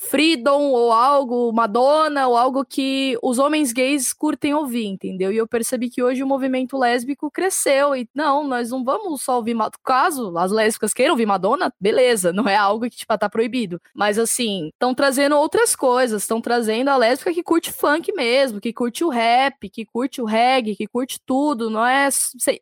[0.04, 5.32] Freedom ou algo, Madonna ou algo que os homens gays curtem ouvir, entendeu?
[5.32, 9.36] E eu percebi que hoje o movimento lésbico cresceu e não, nós não vamos só
[9.36, 13.80] ouvir, caso as lésbicas queiram ouvir Madonna, beleza, não é algo que tipo tá proibido,
[13.94, 18.72] mas assim, estão trazendo outras coisas, estão trazendo a lésbica que curte funk mesmo, que
[18.72, 22.08] curte o rap, que curte o reggae, que curte tudo, não é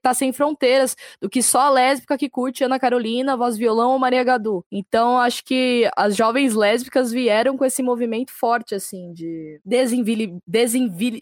[0.03, 3.99] tá sem fronteiras do que só a lésbica que curte Ana Carolina, voz violão ou
[3.99, 4.65] Maria Gadu.
[4.71, 10.37] Então acho que as jovens lésbicas vieram vieram com esse movimento forte, assim, de desinvili,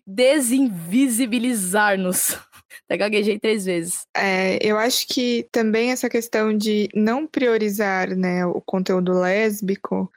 [0.07, 2.39] desinvisibilizar-nos.
[2.89, 4.07] Até gaguejei três vezes.
[4.17, 10.11] É, eu acho que também essa questão de não priorizar né, o conteúdo lésbico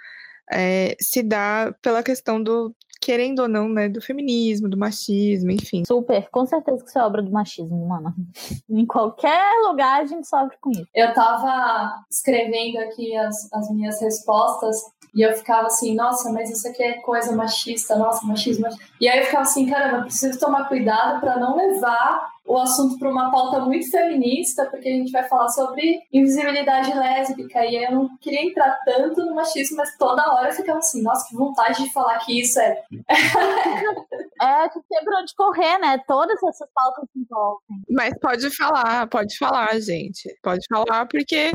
[0.50, 5.84] é, se dá pela questão do querendo ou não, né, do feminismo, do machismo, enfim.
[5.86, 8.14] Super, com certeza que isso é obra do machismo, mano.
[8.70, 10.88] em qualquer lugar a gente sofre com isso.
[10.94, 14.78] Eu tava escrevendo aqui as, as minhas respostas
[15.14, 18.68] e eu ficava assim, nossa, mas isso aqui é coisa machista, nossa, machismo.
[19.00, 23.10] E aí eu ficava assim, caramba, preciso tomar cuidado para não levar o assunto para
[23.10, 28.18] uma pauta muito feminista, porque a gente vai falar sobre invisibilidade lésbica, e eu não
[28.18, 31.92] queria entrar tanto no machismo, mas toda hora eu ficava assim, nossa, que vontade de
[31.94, 32.84] falar que isso é.
[34.42, 35.98] é, que tem pra onde correr, né?
[36.08, 37.82] Todas essas pautas envolvem.
[37.90, 40.36] Mas pode falar, pode falar, gente.
[40.42, 41.52] Pode falar, porque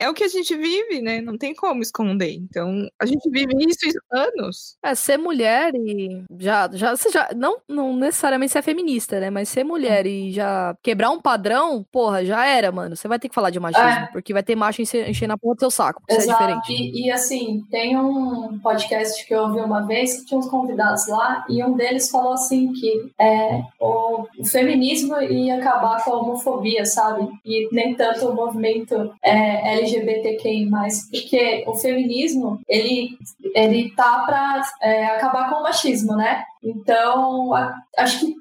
[0.00, 1.20] é o que a gente vive, né?
[1.20, 2.32] Não tem como esconder.
[2.32, 4.78] Então, a gente vive isso há anos.
[4.82, 9.28] É, ser mulher e já, já, você já não, não necessariamente ser feminista, né?
[9.28, 12.96] Mas ser mulher e já quebrar um padrão, porra, já era, mano.
[12.96, 14.08] Você vai ter que falar de machismo, é.
[14.12, 16.42] porque vai ter macho enchendo a porra do seu saco, porque Exato.
[16.42, 16.72] é diferente.
[16.72, 21.06] E, e, assim, tem um podcast que eu ouvi uma vez que tinha uns convidados
[21.08, 26.20] lá, e um deles falou assim que é, o, o feminismo ia acabar com a
[26.20, 27.28] homofobia, sabe?
[27.44, 30.70] E nem tanto o movimento é, LGBTQI+,
[31.10, 33.16] porque o feminismo, ele,
[33.54, 36.44] ele tá pra é, acabar com o machismo, né?
[36.62, 38.34] Então, a, acho que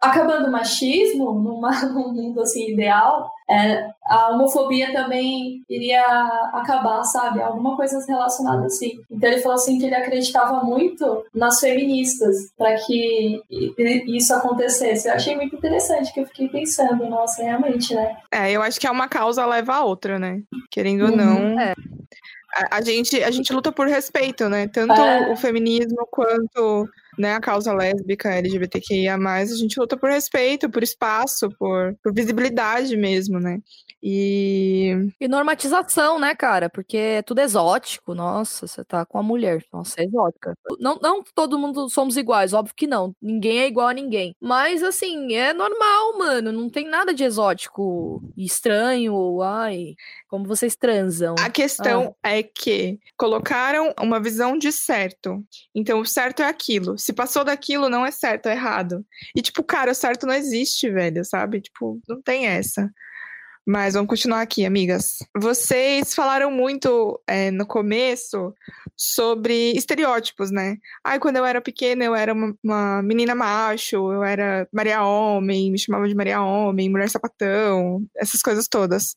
[0.00, 6.02] acabando o machismo, numa, num mundo assim ideal, é, a homofobia também iria
[6.52, 7.40] acabar, sabe?
[7.40, 8.98] Alguma coisa relacionada assim.
[9.10, 13.40] Então ele falou assim que ele acreditava muito nas feministas para que
[14.08, 15.08] isso acontecesse.
[15.08, 18.16] Eu achei muito interessante que eu fiquei pensando, nossa, realmente, né?
[18.32, 20.42] É, eu acho que é uma causa leva a outra, né?
[20.70, 21.10] Querendo uhum.
[21.10, 21.60] ou não.
[21.60, 21.74] É.
[22.54, 24.66] A, a, gente, a gente luta por respeito, né?
[24.66, 25.32] Tanto é.
[25.32, 31.48] o feminismo quanto né, a causa lésbica, LGBTQIA+, a gente luta por respeito, por espaço,
[31.58, 33.60] por, por visibilidade mesmo, né?
[34.08, 35.12] E...
[35.20, 36.70] E normatização, né, cara?
[36.70, 38.14] Porque é tudo exótico.
[38.14, 39.64] Nossa, você tá com a mulher.
[39.72, 40.56] Nossa, é exótica.
[40.78, 43.16] Não, não todo mundo somos iguais, óbvio que não.
[43.20, 44.32] Ninguém é igual a ninguém.
[44.40, 46.52] Mas, assim, é normal, mano.
[46.52, 49.96] Não tem nada de exótico, estranho, ai,
[50.28, 51.34] como vocês transam.
[51.40, 52.30] A questão ah.
[52.30, 55.44] é que colocaram uma visão de certo.
[55.74, 56.96] Então, o certo é aquilo.
[56.96, 59.04] Se passou daquilo, não é certo, é errado.
[59.34, 61.60] E, tipo, cara, o certo não existe, velho, sabe?
[61.60, 62.88] Tipo, não tem essa.
[63.68, 65.18] Mas vamos continuar aqui, amigas.
[65.36, 68.54] Vocês falaram muito é, no começo
[68.96, 70.76] sobre estereótipos, né?
[71.02, 75.72] Ai, quando eu era pequena, eu era uma, uma, menina macho, eu era Maria Homem,
[75.72, 79.16] me chamavam de Maria Homem, mulher sapatão, essas coisas todas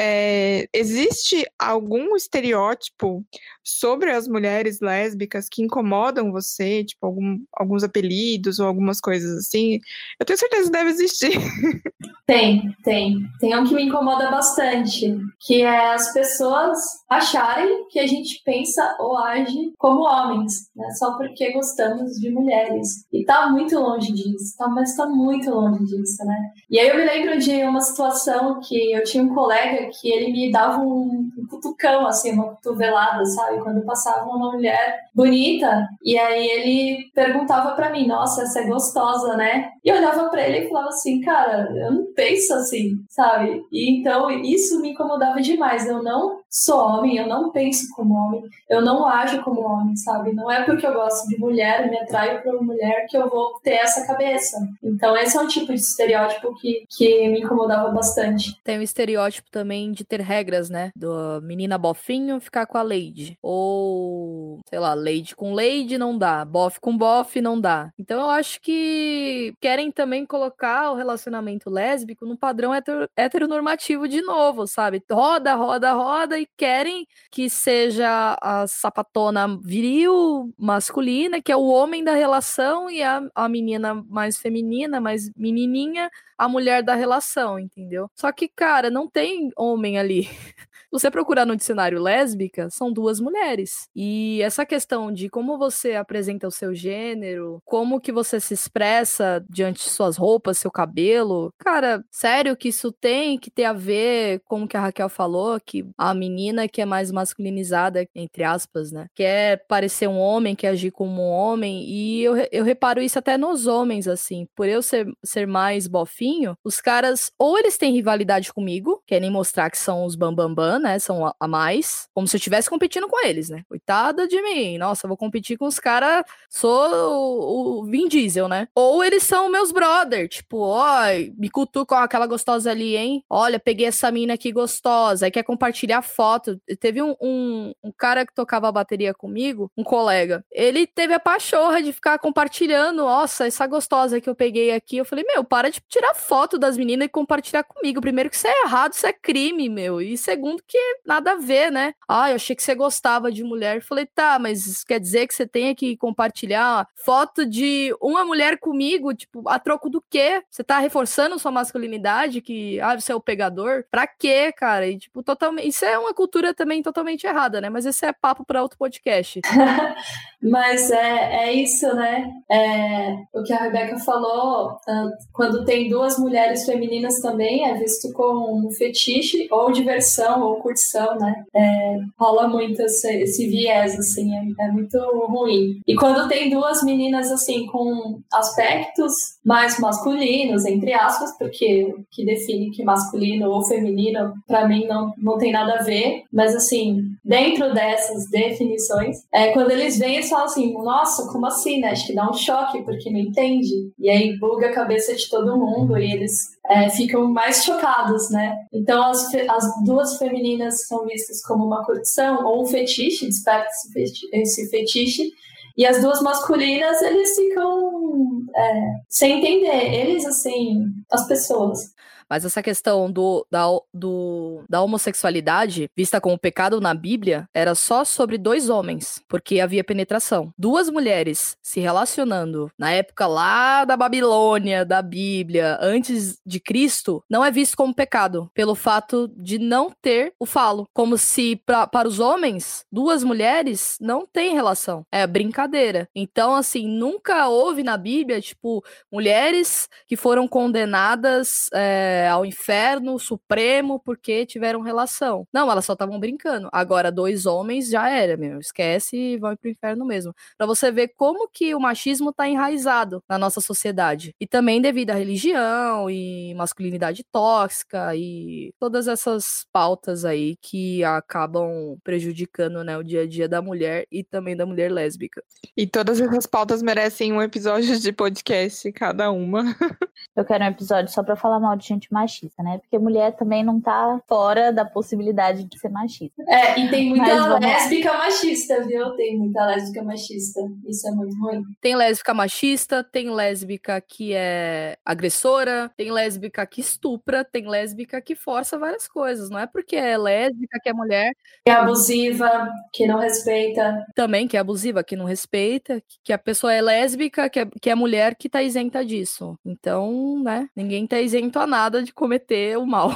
[0.00, 3.26] é, existe algum estereótipo
[3.64, 9.80] sobre as mulheres lésbicas que incomodam você, tipo algum, alguns apelidos ou algumas coisas assim?
[10.20, 11.32] Eu tenho certeza que deve existir.
[12.28, 13.20] Tem, tem.
[13.40, 18.96] Tem um que me incomoda bastante, que é as pessoas acharem que a gente pensa
[19.00, 20.90] ou age como homens, né?
[20.90, 23.06] Só porque gostamos de mulheres.
[23.10, 26.50] E tá muito longe disso, tá, mas tá muito longe disso, né?
[26.70, 30.30] E aí eu me lembro de uma situação que eu tinha um colega que ele
[30.30, 33.62] me dava um, um cutucão, assim, uma cotovelada, sabe?
[33.62, 39.34] Quando passava uma mulher bonita, e aí ele perguntava para mim, nossa, essa é gostosa,
[39.34, 39.70] né?
[39.82, 43.64] E eu olhava para ele e falava assim, cara, eu não penso assim, sabe?
[43.70, 45.86] E então isso me incomodava demais.
[45.86, 50.32] Eu não sou homem, eu não penso como homem, eu não ajo como homem, sabe?
[50.32, 53.58] Não é porque eu gosto de mulher, me atraio para uma mulher que eu vou
[53.62, 54.56] ter essa cabeça.
[54.82, 58.58] Então esse é um tipo de estereótipo que, que me incomodava bastante.
[58.64, 60.90] Tem o estereótipo também de ter regras, né?
[60.96, 63.38] Do menina bofinho ficar com a Lady.
[63.42, 67.90] Ou, sei lá, Lady com Lady não dá, bof com bof não dá.
[67.98, 72.72] Então eu acho que querem também colocar o relacionamento lésbico no padrão
[73.16, 75.02] heteronormativo de novo, sabe?
[75.10, 82.04] Roda, roda, roda e querem que seja a sapatona viril, masculina, que é o homem
[82.04, 88.08] da relação, e a, a menina mais feminina, mais menininha, a mulher da relação, entendeu?
[88.14, 90.28] Só que, cara, não tem homem ali.
[90.90, 93.88] você procurar no dicionário lésbica, são duas mulheres.
[93.94, 99.44] E essa questão de como você apresenta o seu gênero, como que você se expressa
[99.48, 104.40] diante de suas roupas, seu cabelo, cara, sério que isso tem que ter a ver
[104.44, 108.92] com o que a Raquel falou, que a menina que é mais masculinizada, entre aspas,
[108.92, 109.06] né?
[109.14, 111.84] Quer parecer um homem, quer agir como um homem.
[111.88, 114.46] E eu, eu reparo isso até nos homens, assim.
[114.54, 119.70] Por eu ser, ser mais bofinho, os caras, ou eles têm rivalidade comigo, querem mostrar
[119.70, 120.98] que são os bambambam, bam, bam, né?
[120.98, 122.08] São a, a mais.
[122.14, 123.62] Como se eu estivesse competindo com eles, né?
[123.68, 124.78] Coitada de mim.
[124.78, 126.24] Nossa, vou competir com os caras.
[126.50, 128.68] Sou o, o Vin Diesel, né?
[128.74, 130.28] Ou eles são meus brother.
[130.28, 131.02] Tipo, ó,
[131.36, 133.24] me cutucam aquela gostosa ali, hein?
[133.30, 135.26] Olha, peguei essa mina aqui gostosa.
[135.26, 136.60] Aí quer compartilhar foto.
[136.80, 140.44] Teve um, um, um cara que tocava a bateria comigo, um colega.
[140.50, 142.96] Ele teve a pachorra de ficar compartilhando.
[142.96, 144.96] Nossa, essa gostosa que eu peguei aqui.
[144.96, 148.00] Eu falei, meu, para de tirar foto das meninas e compartilhar comigo.
[148.00, 150.00] Primeiro que isso é errado, isso é crime, meu.
[150.00, 150.76] E segundo que
[151.06, 151.94] nada a ver, né?
[152.08, 153.76] Ah, eu achei que você gostava de mulher.
[153.76, 158.24] Eu falei, tá, mas isso quer dizer que você tenha que compartilhar foto de uma
[158.24, 160.42] mulher comigo, tipo, a troco do quê?
[160.50, 163.84] Você tá reforçando sua masculinidade, que, ah, você é o pegador?
[163.88, 164.88] Pra quê, cara?
[164.88, 165.68] E, tipo, totalmente.
[165.68, 167.68] Isso é uma cultura também totalmente errada, né?
[167.68, 169.40] Mas esse é papo para outro podcast.
[170.40, 172.30] Mas é, é isso, né?
[172.50, 178.12] É, o que a Rebeca falou, ah, quando tem duas mulheres femininas também, é visto
[178.12, 181.44] como um fetiche, ou diversão, ou curtição, né?
[181.54, 185.80] É, rola muito esse, esse viés, assim, é, é, muito ruim.
[185.86, 189.12] E quando tem duas meninas, assim, com aspectos
[189.44, 195.36] mais masculinos, entre aspas, porque que define que masculino ou feminino, para mim, não, não
[195.36, 195.97] tem nada a ver,
[196.32, 201.90] mas, assim, dentro dessas definições, é quando eles vêm fala assim, nossa, como assim, né?
[201.90, 203.92] Acho que dá um choque, porque não entende.
[203.98, 206.32] E aí buga a cabeça de todo mundo e eles
[206.66, 208.54] é, ficam mais chocados, né?
[208.72, 213.92] Então as, as duas femininas são vistas como uma curtição ou um fetiche, desperta esse
[213.92, 215.32] fetiche, esse fetiche
[215.78, 219.94] e as duas masculinas, eles ficam é, sem entender.
[219.94, 221.94] Eles, assim, as pessoas.
[222.28, 228.04] Mas essa questão do, da, do, da homossexualidade, vista como pecado na Bíblia, era só
[228.04, 230.52] sobre dois homens, porque havia penetração.
[230.58, 237.44] Duas mulheres se relacionando na época lá da Babilônia, da Bíblia, antes de Cristo, não
[237.44, 240.86] é visto como pecado, pelo fato de não ter o falo.
[240.92, 245.04] Como se pra, para os homens, duas mulheres não têm relação.
[245.12, 246.08] É brincadeira.
[246.14, 251.68] Então, assim, nunca houve na Bíblia, tipo, mulheres que foram condenadas.
[251.72, 255.46] É, é, ao inferno supremo porque tiveram relação.
[255.52, 256.68] Não, elas só estavam brincando.
[256.72, 258.58] Agora, dois homens já era, meu.
[258.58, 260.34] Esquece e vão pro inferno mesmo.
[260.56, 264.34] Para você ver como que o machismo tá enraizado na nossa sociedade.
[264.40, 271.96] E também devido à religião e masculinidade tóxica e todas essas pautas aí que acabam
[272.02, 275.42] prejudicando né, o dia a dia da mulher e também da mulher lésbica.
[275.76, 279.62] E todas essas pautas merecem um episódio de podcast, cada uma.
[280.36, 282.78] Eu quero um episódio só pra falar mal de gente machista, né?
[282.78, 286.42] Porque mulher também não tá fora da possibilidade de ser machista.
[286.46, 289.10] É, e tem muita lésbica machista, viu?
[289.16, 290.60] Tem muita lésbica machista.
[290.86, 291.62] Isso é muito ruim.
[291.80, 298.34] Tem lésbica machista, tem lésbica que é agressora, tem lésbica que estupra, tem lésbica que
[298.34, 299.50] força várias coisas.
[299.50, 301.32] Não é porque é lésbica que é mulher.
[301.64, 304.04] Que é abusiva, que não respeita.
[304.14, 307.90] Também que é abusiva, que não respeita, que a pessoa é lésbica, que é, que
[307.90, 309.58] é mulher que tá isenta disso.
[309.64, 310.68] Então, né?
[310.74, 313.10] Ninguém tá isento a nada de cometer o mal.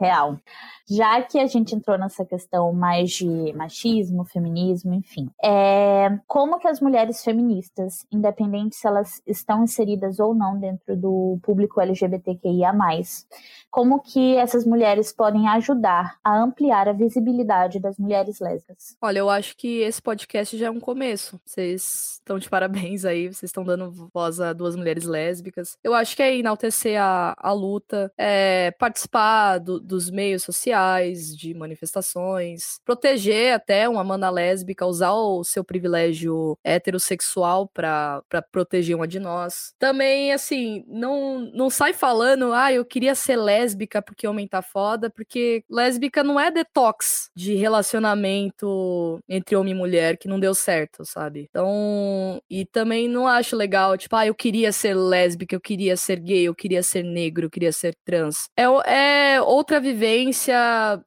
[0.00, 0.40] Real.
[0.88, 6.68] Já que a gente entrou nessa questão mais de machismo, feminismo, enfim, é, como que
[6.68, 12.72] as mulheres feministas, independente se elas estão inseridas ou não dentro do público LGBTQIA+,
[13.70, 18.96] como que essas mulheres podem ajudar a ampliar a visibilidade das mulheres lésbicas?
[19.02, 21.40] Olha, eu acho que esse podcast já é um começo.
[21.44, 25.76] Vocês estão de parabéns aí, vocês estão dando voz a duas mulheres lésbicas.
[25.82, 30.75] Eu acho que é enaltecer a, a luta, é, participar do, dos meios sociais,
[31.36, 39.08] de manifestações, proteger até uma mana lésbica, usar o seu privilégio heterossexual para proteger uma
[39.08, 39.74] de nós.
[39.78, 45.10] Também, assim, não, não sai falando, ah, eu queria ser lésbica porque homem tá foda,
[45.10, 51.04] porque lésbica não é detox de relacionamento entre homem e mulher que não deu certo,
[51.04, 51.46] sabe?
[51.50, 56.20] Então, e também não acho legal, tipo, ah, eu queria ser lésbica, eu queria ser
[56.20, 58.48] gay, eu queria ser negro, eu queria ser trans.
[58.56, 58.64] É,
[59.34, 60.56] é outra vivência,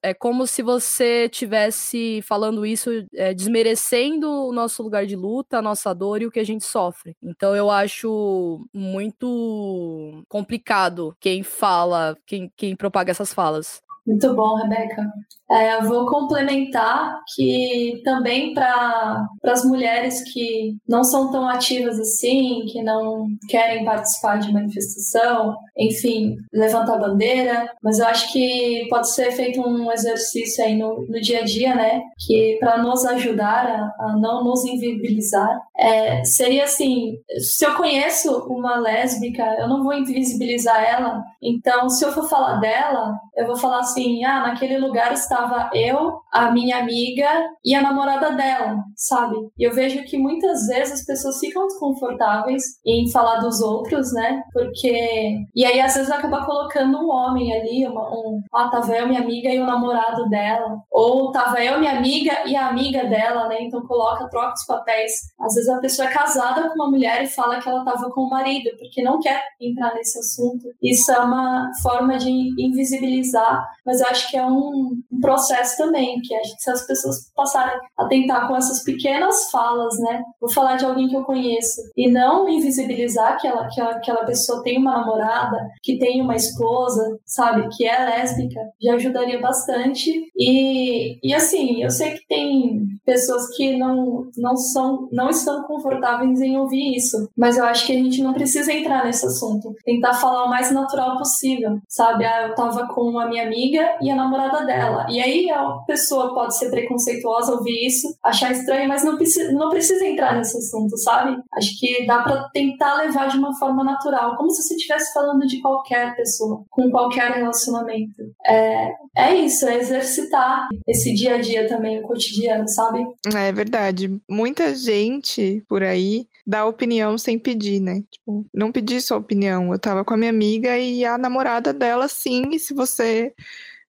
[0.02, 5.62] é como se você tivesse falando isso, é, desmerecendo o nosso lugar de luta, a
[5.62, 7.16] nossa dor e o que a gente sofre.
[7.22, 13.82] Então eu acho muito complicado quem fala, quem, quem propaga essas falas.
[14.06, 15.06] Muito bom, Rebeca.
[15.52, 22.84] É, vou complementar que também para as mulheres que não são tão ativas assim, que
[22.84, 29.62] não querem participar de manifestação, enfim, levantar bandeira, mas eu acho que pode ser feito
[29.62, 32.02] um exercício aí no, no dia a dia, né?
[32.28, 38.46] Que para nos ajudar a, a, não nos invisibilizar, é, seria assim: se eu conheço
[38.50, 43.56] uma lésbica, eu não vou invisibilizar ela, então se eu for falar dela, eu vou
[43.56, 47.28] falar assim: ah, naquele lugar estava eu, a minha amiga
[47.64, 49.36] e a namorada dela, sabe?
[49.58, 54.44] E eu vejo que muitas vezes as pessoas ficam desconfortáveis em falar dos outros, né?
[54.52, 55.38] Porque.
[55.56, 58.42] E aí, às vezes, acaba colocando um homem ali, uma, um.
[58.54, 60.78] Ah, tava eu, minha amiga e o namorado dela.
[60.92, 63.62] Ou tava eu, minha amiga e a amiga dela, né?
[63.62, 65.12] Então coloca, troca os papéis.
[65.40, 68.22] Às vezes a pessoa é casada com uma mulher e fala que ela tava com
[68.22, 70.68] o marido, porque não quer entrar nesse assunto.
[70.82, 76.20] Isso é uma forma de invisibilizar, mas eu acho que é um, um processo também,
[76.22, 80.24] que acho que se as pessoas passarem a tentar com essas pequenas falas, né?
[80.42, 84.64] Vou falar de alguém que eu conheço e não invisibilizar que, ela, que aquela pessoa
[84.64, 90.12] tem uma namorada, que tem uma esposa, sabe, que é lésbica, já ajudaria bastante.
[90.36, 96.42] E, e assim, eu sei que tem pessoas que não, não são, não estão confortáveis
[96.42, 99.76] em ouvir isso, mas eu acho que a gente não precisa entrar nesse assunto.
[99.86, 102.26] Tentar falar o mais natural possível, sabe?
[102.26, 105.06] Ah, eu tava com a minha amiga e a namorada dela.
[105.10, 109.70] E aí a pessoa pode ser preconceituosa ouvir isso, achar estranho, mas não precisa, não
[109.70, 111.38] precisa entrar nesse assunto, sabe?
[111.54, 115.46] Acho que dá para tentar levar de uma forma natural, como se você estivesse falando
[115.48, 118.22] de qualquer pessoa, com qualquer relacionamento.
[118.46, 123.06] É, é isso, é exercitar esse dia a dia também, o cotidiano, sabe?
[123.36, 124.20] É verdade.
[124.30, 128.04] Muita gente por aí dá opinião sem pedir, né?
[128.10, 129.72] Tipo, não pedi sua opinião.
[129.72, 133.34] Eu tava com a minha amiga e a namorada dela, sim, e se você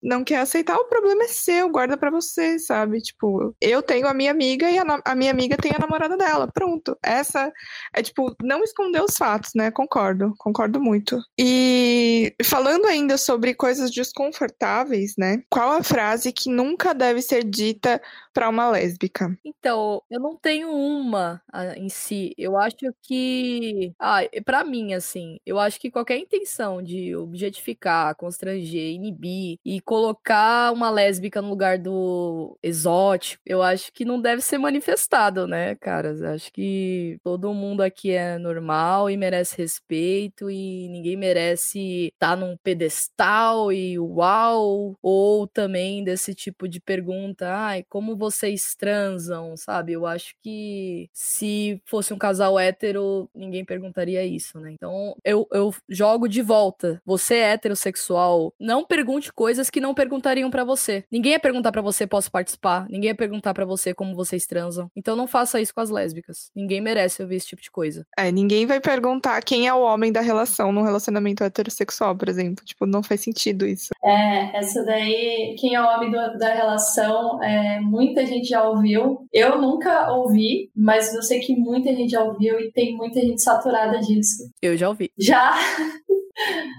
[0.01, 3.01] não quer aceitar, o problema é seu, guarda para você, sabe?
[3.01, 6.49] Tipo, eu tenho a minha amiga e a, a, minha amiga tem a namorada dela.
[6.53, 6.97] Pronto.
[7.03, 7.51] Essa
[7.93, 9.71] é tipo, não esconder os fatos, né?
[9.71, 11.19] Concordo, concordo muito.
[11.37, 15.43] E falando ainda sobre coisas desconfortáveis, né?
[15.49, 18.01] Qual a frase que nunca deve ser dita
[18.33, 19.37] para uma lésbica?
[19.43, 21.41] Então, eu não tenho uma
[21.75, 22.33] em si.
[22.37, 28.93] Eu acho que, ah, para mim assim, eu acho que qualquer intenção de objetificar, constranger,
[28.93, 34.59] inibir e colocar uma lésbica no lugar do exótico, eu acho que não deve ser
[34.59, 36.13] manifestado, né, cara?
[36.31, 42.35] Acho que todo mundo aqui é normal e merece respeito e ninguém merece estar tá
[42.35, 49.93] num pedestal e uau, ou também desse tipo de pergunta, ai, como vocês transam, sabe?
[49.93, 54.71] Eu acho que se fosse um casal hétero, ninguém perguntaria isso, né?
[54.71, 57.01] Então, eu, eu jogo de volta.
[57.03, 61.05] Você é heterossexual, não pergunte coisas que que não perguntariam para você.
[61.09, 64.91] Ninguém ia perguntar para você posso participar, ninguém ia perguntar para você como vocês transam.
[64.93, 66.51] Então não faça isso com as lésbicas.
[66.53, 68.05] Ninguém merece ouvir esse tipo de coisa.
[68.17, 72.65] É, ninguém vai perguntar quem é o homem da relação num relacionamento heterossexual, por exemplo.
[72.65, 73.89] Tipo, não faz sentido isso.
[74.03, 79.25] É, essa daí, quem é o homem do, da relação, é, muita gente já ouviu.
[79.31, 83.41] Eu nunca ouvi, mas eu sei que muita gente já ouviu e tem muita gente
[83.41, 84.51] saturada disso.
[84.61, 85.09] Eu já ouvi.
[85.17, 85.55] Já?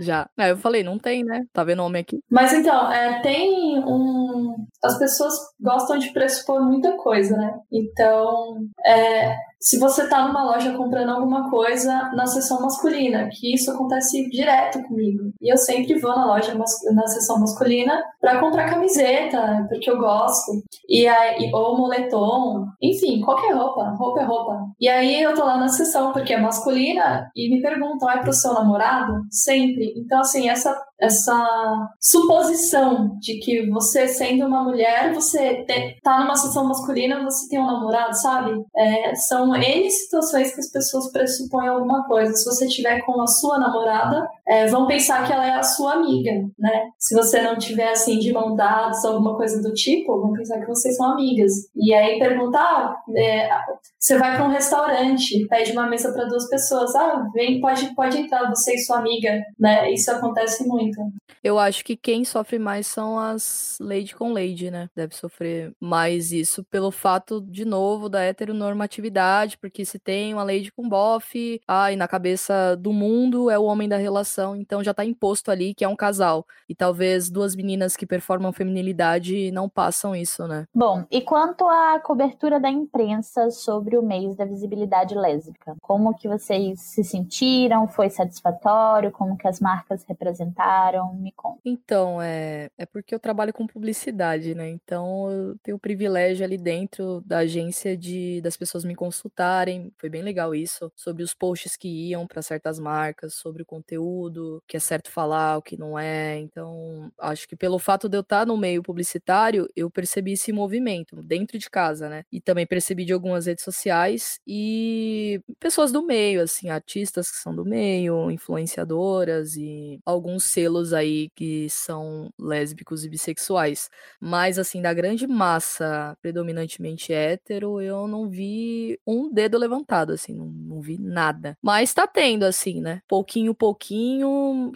[0.00, 0.28] Já.
[0.38, 1.44] É, eu falei, não tem, né?
[1.52, 2.20] Tá vendo homem aqui?
[2.30, 4.66] Mas então, é, tem um.
[4.82, 7.54] As pessoas gostam de pressupor muita coisa, né?
[7.70, 13.70] Então, é, se você tá numa loja comprando alguma coisa na seção masculina, que isso
[13.70, 15.32] acontece direto comigo.
[15.40, 20.52] E eu sempre vou na loja na seção masculina para comprar camiseta, porque eu gosto.
[20.88, 24.66] E aí, ou moletom, enfim, qualquer roupa, roupa é roupa.
[24.80, 28.32] E aí eu tô lá na seção porque é masculina e me perguntam, é pro
[28.32, 29.12] seu namorado?
[29.30, 29.92] Sempre.
[29.96, 36.36] Então, assim, essa essa suposição de que você sendo uma mulher, você te, tá numa
[36.36, 38.64] situação masculina, você tem um namorado, sabe?
[38.76, 42.34] É, são N situações que as pessoas pressupõem alguma coisa.
[42.34, 45.92] Se você tiver com a sua namorada, é, vão pensar que ela é a sua
[45.94, 46.90] amiga, né?
[46.98, 50.66] Se você não tiver assim de mão dadas, alguma coisa do tipo, vão pensar que
[50.66, 51.52] vocês são amigas.
[51.76, 53.48] E aí perguntar, ah, é,
[53.96, 58.18] você vai para um restaurante, pede uma mesa para duas pessoas, ah, vem, pode, pode
[58.18, 59.88] entrar você e sua amiga, né?
[59.92, 61.00] Isso acontece muito.
[61.44, 64.90] Eu acho que quem sofre mais são as lady com lady, né?
[64.96, 70.72] Deve sofrer mais isso pelo fato, de novo, da heteronormatividade, porque se tem uma lady
[70.72, 75.04] com bofe, ai, na cabeça do mundo é o homem da relação, então já tá
[75.04, 76.46] imposto ali que é um casal.
[76.68, 80.66] E talvez duas meninas que performam feminilidade não passam isso, né?
[80.74, 85.76] Bom, e quanto à cobertura da imprensa sobre o mês da visibilidade lésbica.
[85.80, 87.86] Como que vocês se sentiram?
[87.86, 89.10] Foi satisfatório?
[89.10, 91.14] Como que as marcas representaram?
[91.14, 91.60] Me conta.
[91.64, 94.68] Então, é, é porque eu trabalho com publicidade, né?
[94.68, 99.92] Então, eu tenho o privilégio ali dentro da agência de das pessoas me consultarem.
[99.98, 104.29] Foi bem legal isso, sobre os posts que iam para certas marcas, sobre o conteúdo,
[104.66, 106.38] que é certo falar, o que não é.
[106.38, 111.22] Então, acho que pelo fato de eu estar no meio publicitário, eu percebi esse movimento
[111.22, 112.24] dentro de casa, né?
[112.32, 117.54] E também percebi de algumas redes sociais e pessoas do meio, assim, artistas que são
[117.54, 123.88] do meio, influenciadoras e alguns selos aí que são lésbicos e bissexuais.
[124.20, 130.46] Mas, assim, da grande massa predominantemente hétero, eu não vi um dedo levantado, assim, não,
[130.46, 131.56] não vi nada.
[131.62, 133.00] Mas tá tendo, assim, né?
[133.08, 134.09] Pouquinho, pouquinho,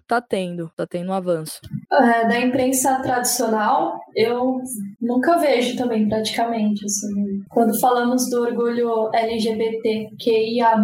[0.06, 1.60] tá tendo, tá tendo um avanço.
[1.92, 4.60] É, da imprensa tradicional, eu
[5.00, 7.42] nunca vejo também, praticamente, assim.
[7.50, 10.74] Quando falamos do orgulho LGBTQIA+,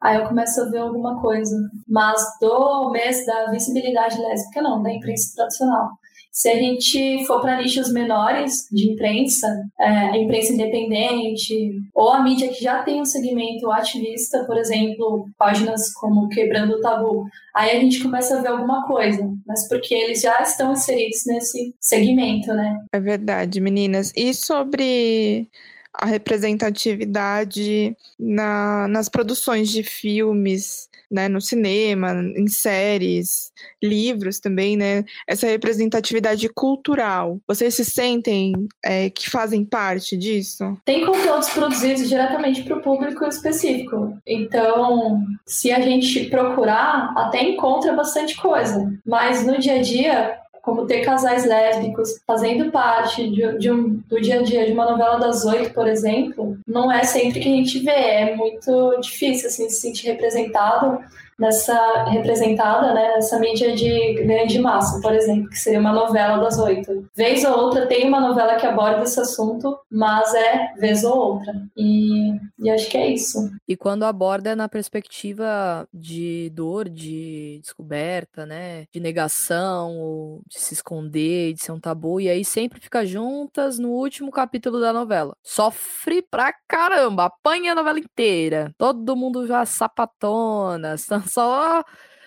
[0.00, 1.56] aí eu começo a ver alguma coisa.
[1.86, 5.90] Mas do mês da visibilidade lésbica, não, da imprensa tradicional.
[6.38, 12.22] Se a gente for para nichos menores de imprensa, é, a imprensa independente, ou a
[12.22, 17.76] mídia que já tem um segmento ativista, por exemplo, páginas como Quebrando o Tabu, aí
[17.76, 22.54] a gente começa a ver alguma coisa, mas porque eles já estão inseridos nesse segmento,
[22.54, 22.84] né?
[22.92, 24.12] É verdade, meninas.
[24.14, 25.48] E sobre
[25.92, 33.52] a representatividade na, nas produções de filmes, né, no cinema, em séries,
[33.82, 35.04] livros também, né?
[35.26, 37.40] Essa representatividade cultural.
[37.46, 38.52] Vocês se sentem
[38.84, 40.76] é, que fazem parte disso?
[40.84, 44.16] Tem conteúdos produzidos diretamente para o público específico.
[44.26, 48.92] Então, se a gente procurar, até encontra bastante coisa.
[49.06, 54.20] Mas no dia a dia, como ter casais lésbicos fazendo parte de, de um, do
[54.20, 57.56] dia a dia de uma novela das oito, por exemplo, não é sempre que a
[57.56, 57.90] gente vê.
[57.90, 60.98] É muito difícil assim, se sentir representado
[61.38, 66.58] nessa representada, né, nessa mídia de grande massa, por exemplo, que seria uma novela das
[66.58, 67.08] oito.
[67.14, 71.54] Vez ou outra tem uma novela que aborda esse assunto, mas é vez ou outra.
[71.76, 73.50] E, e acho que é isso.
[73.68, 81.52] E quando aborda na perspectiva de dor, de descoberta, né, de negação, de se esconder,
[81.54, 85.36] de ser um tabu, e aí sempre fica juntas no último capítulo da novela.
[85.42, 88.72] Sofre pra caramba, apanha a novela inteira.
[88.76, 90.96] Todo mundo já sapatona,
[91.28, 91.84] só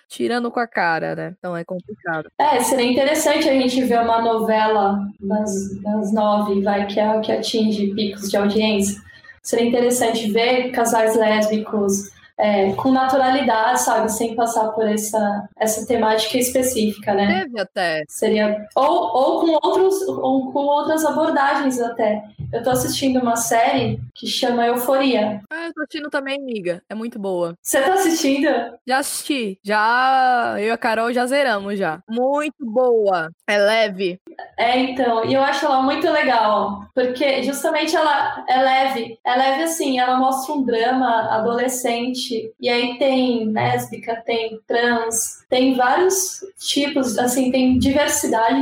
[0.07, 1.35] tirando com a cara, né?
[1.37, 2.29] Então é complicado.
[2.37, 7.93] É, seria interessante a gente ver uma novela das nove, vai, que é que atinge
[7.93, 9.01] picos de audiência.
[9.41, 12.11] Seria interessante ver casais lésbicos
[12.41, 14.11] é, com naturalidade, sabe?
[14.11, 17.43] Sem passar por essa, essa temática específica, né?
[17.43, 18.03] Teve até.
[18.09, 18.65] Seria.
[18.75, 22.23] Ou, ou, com outros, ou com outras abordagens até.
[22.51, 25.41] Eu tô assistindo uma série que chama Euforia.
[25.49, 26.81] Ah, eu tô assistindo também, amiga.
[26.89, 27.53] É muito boa.
[27.61, 28.47] Você tá assistindo?
[28.85, 29.59] Já assisti.
[29.63, 30.55] Já.
[30.57, 32.01] Eu e a Carol já zeramos já.
[32.09, 33.29] Muito boa.
[33.47, 34.19] É leve.
[34.57, 35.23] É, então.
[35.25, 36.85] E eu acho ela muito legal.
[36.93, 39.19] Porque justamente ela é leve.
[39.23, 42.30] É leve assim, ela mostra um drama adolescente.
[42.59, 48.59] E aí tem lésbica, tem trans, tem vários tipos, assim, tem diversidade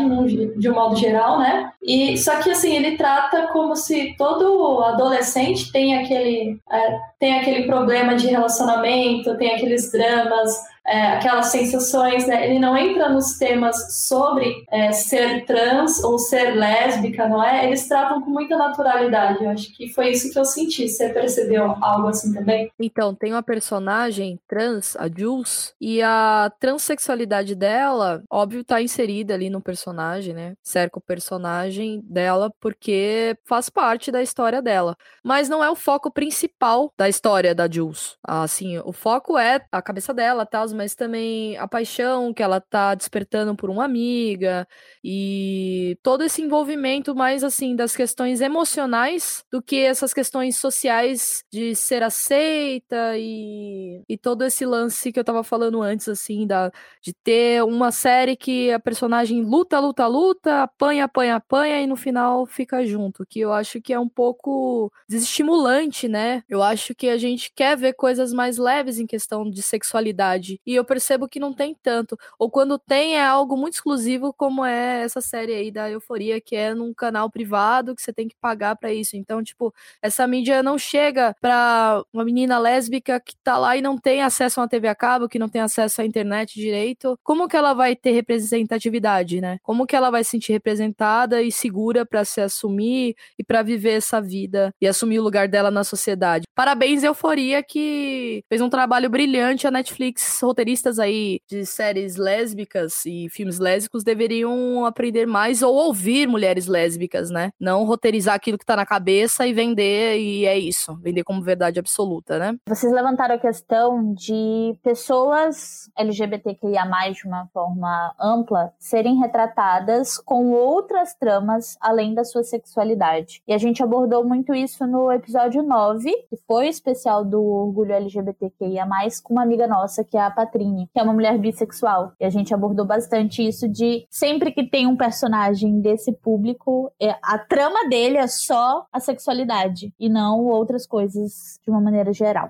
[0.57, 1.71] de um modo geral, né?
[1.81, 7.63] E só que assim, ele trata como se todo adolescente tem aquele, é, tem aquele
[7.67, 10.51] problema de relacionamento, tem aqueles dramas,
[10.89, 12.49] é, aquelas sensações, né?
[12.49, 17.67] Ele não entra nos temas sobre é, ser trans ou ser lésbica, não é?
[17.67, 19.43] Eles tratam com muita naturalidade.
[19.43, 20.87] Eu acho que foi isso que eu senti.
[20.87, 22.71] Você percebeu algo assim também?
[22.79, 29.49] Então, tem uma personagem trans, a Jules, e a transexualidade dela, óbvio, tá inserida ali
[29.49, 30.53] no personagem, né?
[30.63, 34.95] Cerca o personagem dela porque faz parte da história dela.
[35.23, 38.17] Mas não é o foco principal da história da Jules.
[38.23, 42.95] Assim, o foco é a cabeça dela, tal, mas também a paixão que ela tá
[42.95, 44.65] despertando por uma amiga
[45.03, 51.75] e todo esse envolvimento mais assim das questões emocionais do que essas questões sociais de
[51.75, 56.71] ser aceita e, e todo esse lance que eu tava falando antes assim da
[57.03, 61.97] de ter uma série que a personagem luta, luta, luta, apanha, apanha, apanha e no
[61.97, 66.41] final fica junto, que eu acho que é um pouco desestimulante, né?
[66.47, 70.75] Eu acho que a gente quer ver coisas mais leves em questão de sexualidade e
[70.75, 72.15] eu percebo que não tem tanto.
[72.37, 76.55] Ou quando tem, é algo muito exclusivo, como é essa série aí da Euforia, que
[76.55, 79.17] é num canal privado que você tem que pagar para isso.
[79.17, 83.97] Então, tipo, essa mídia não chega pra uma menina lésbica que tá lá e não
[83.97, 87.17] tem acesso a uma TV a cabo, que não tem acesso à internet direito.
[87.23, 89.57] Como que ela vai ter representatividade, né?
[89.63, 93.93] Como que ela vai se sentir representada e segura para se assumir e para viver
[93.93, 96.45] essa vida e assumir o lugar dela na sociedade?
[96.53, 99.65] Parabéns, Euforia, que fez um trabalho brilhante.
[99.65, 106.27] A Netflix roteiristas aí de séries lésbicas e filmes lésbicos deveriam aprender mais ou ouvir
[106.27, 107.51] mulheres lésbicas, né?
[107.59, 111.79] Não roteirizar aquilo que tá na cabeça e vender e é isso, vender como verdade
[111.79, 112.57] absoluta, né?
[112.67, 121.13] Vocês levantaram a questão de pessoas LGBTQIA+, de uma forma ampla, serem retratadas com outras
[121.13, 123.41] tramas além da sua sexualidade.
[123.47, 127.93] E a gente abordou muito isso no episódio 9, que foi o especial do orgulho
[127.93, 128.87] LGBTQIA+,
[129.23, 132.13] com uma amiga nossa, que é a Patrine, que é uma mulher bissexual.
[132.19, 137.15] E a gente abordou bastante isso de sempre que tem um personagem desse público, é,
[137.21, 142.49] a trama dele é só a sexualidade e não outras coisas de uma maneira geral.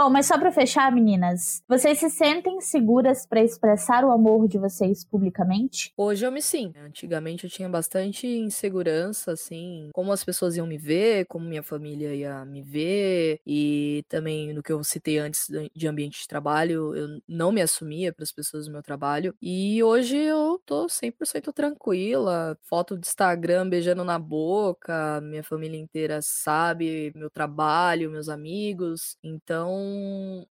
[0.00, 4.56] Bom, mas só para fechar, meninas, vocês se sentem seguras para expressar o amor de
[4.56, 5.92] vocês publicamente?
[5.94, 6.72] Hoje eu me sim.
[6.74, 12.14] Antigamente eu tinha bastante insegurança, assim, como as pessoas iam me ver, como minha família
[12.14, 17.20] ia me ver, e também no que eu citei antes de ambiente de trabalho, eu
[17.28, 19.34] não me assumia para as pessoas do meu trabalho.
[19.42, 22.56] E hoje eu tô 100% tranquila.
[22.62, 29.18] Foto de Instagram beijando na boca, minha família inteira sabe meu trabalho, meus amigos.
[29.22, 29.89] Então,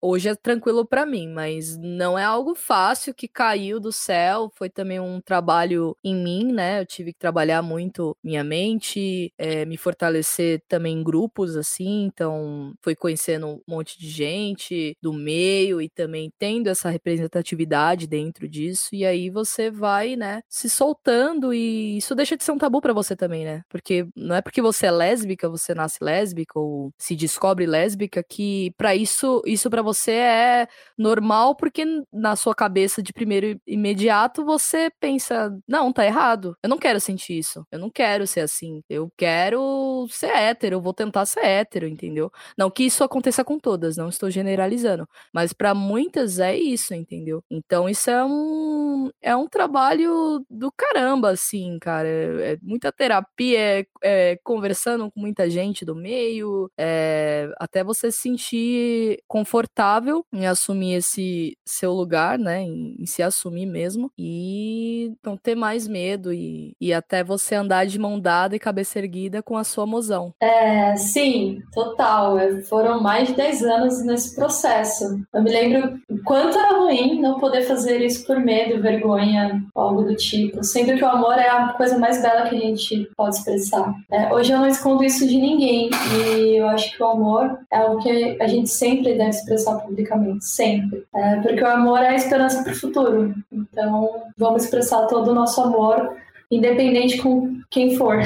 [0.01, 4.51] hoje é tranquilo para mim, mas não é algo fácil que caiu do céu.
[4.55, 6.81] Foi também um trabalho em mim, né?
[6.81, 12.03] Eu tive que trabalhar muito minha mente, é, me fortalecer também em grupos, assim.
[12.05, 18.47] Então, foi conhecendo um monte de gente do meio e também tendo essa representatividade dentro
[18.47, 18.89] disso.
[18.93, 22.93] E aí você vai, né, se soltando e isso deixa de ser um tabu para
[22.93, 23.63] você também, né?
[23.69, 28.71] Porque não é porque você é lésbica, você nasce lésbica ou se descobre lésbica que
[28.77, 30.67] para isso isso, isso para você é
[30.97, 36.55] normal porque na sua cabeça de primeiro imediato você pensa, não, tá errado.
[36.63, 37.65] Eu não quero sentir isso.
[37.71, 38.81] Eu não quero ser assim.
[38.89, 42.31] Eu quero ser hétero, eu vou tentar ser hétero, entendeu?
[42.57, 47.43] Não que isso aconteça com todas, não estou generalizando, mas para muitas é isso, entendeu?
[47.49, 52.07] Então isso é um é um trabalho do caramba assim, cara.
[52.07, 58.11] É, é muita terapia, é, é, conversando com muita gente do meio, é, até você
[58.11, 62.61] sentir confortável em assumir esse seu lugar, né?
[62.61, 64.11] Em, em se assumir mesmo.
[64.17, 68.99] E não ter mais medo e, e até você andar de mão dada e cabeça
[68.99, 70.33] erguida com a sua mozão.
[70.41, 72.37] É, sim, total.
[72.37, 75.19] É, foram mais de 10 anos nesse processo.
[75.33, 80.03] Eu me lembro o quanto era ruim não poder fazer isso por medo, vergonha, algo
[80.03, 80.63] do tipo.
[80.63, 83.93] Sendo que o amor é a coisa mais bela que a gente pode expressar.
[84.11, 85.89] É, hoje eu não escondo isso de ninguém.
[86.17, 89.77] E eu acho que o amor é algo que a gente sempre sempre deve expressar
[89.79, 91.05] publicamente, sempre.
[91.15, 93.33] É, porque o amor é a esperança para o futuro.
[93.51, 96.15] Então, vamos expressar todo o nosso amor
[96.51, 98.17] independente com quem for.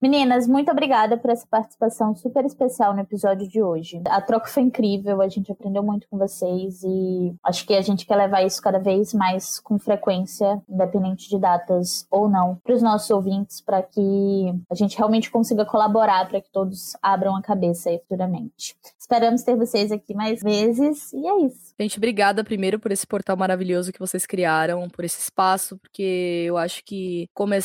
[0.00, 4.00] Meninas, muito obrigada por essa participação super especial no episódio de hoje.
[4.06, 8.06] A troca foi incrível, a gente aprendeu muito com vocês e acho que a gente
[8.06, 12.82] quer levar isso cada vez mais com frequência, independente de datas ou não, para os
[12.82, 17.90] nossos ouvintes, para que a gente realmente consiga colaborar para que todos abram a cabeça
[17.90, 18.74] aí futuramente.
[18.98, 21.74] Esperamos ter vocês aqui mais vezes e é isso.
[21.78, 26.56] Gente, obrigada primeiro por esse portal maravilhoso que vocês criaram, por esse espaço, porque eu
[26.56, 27.57] acho que começar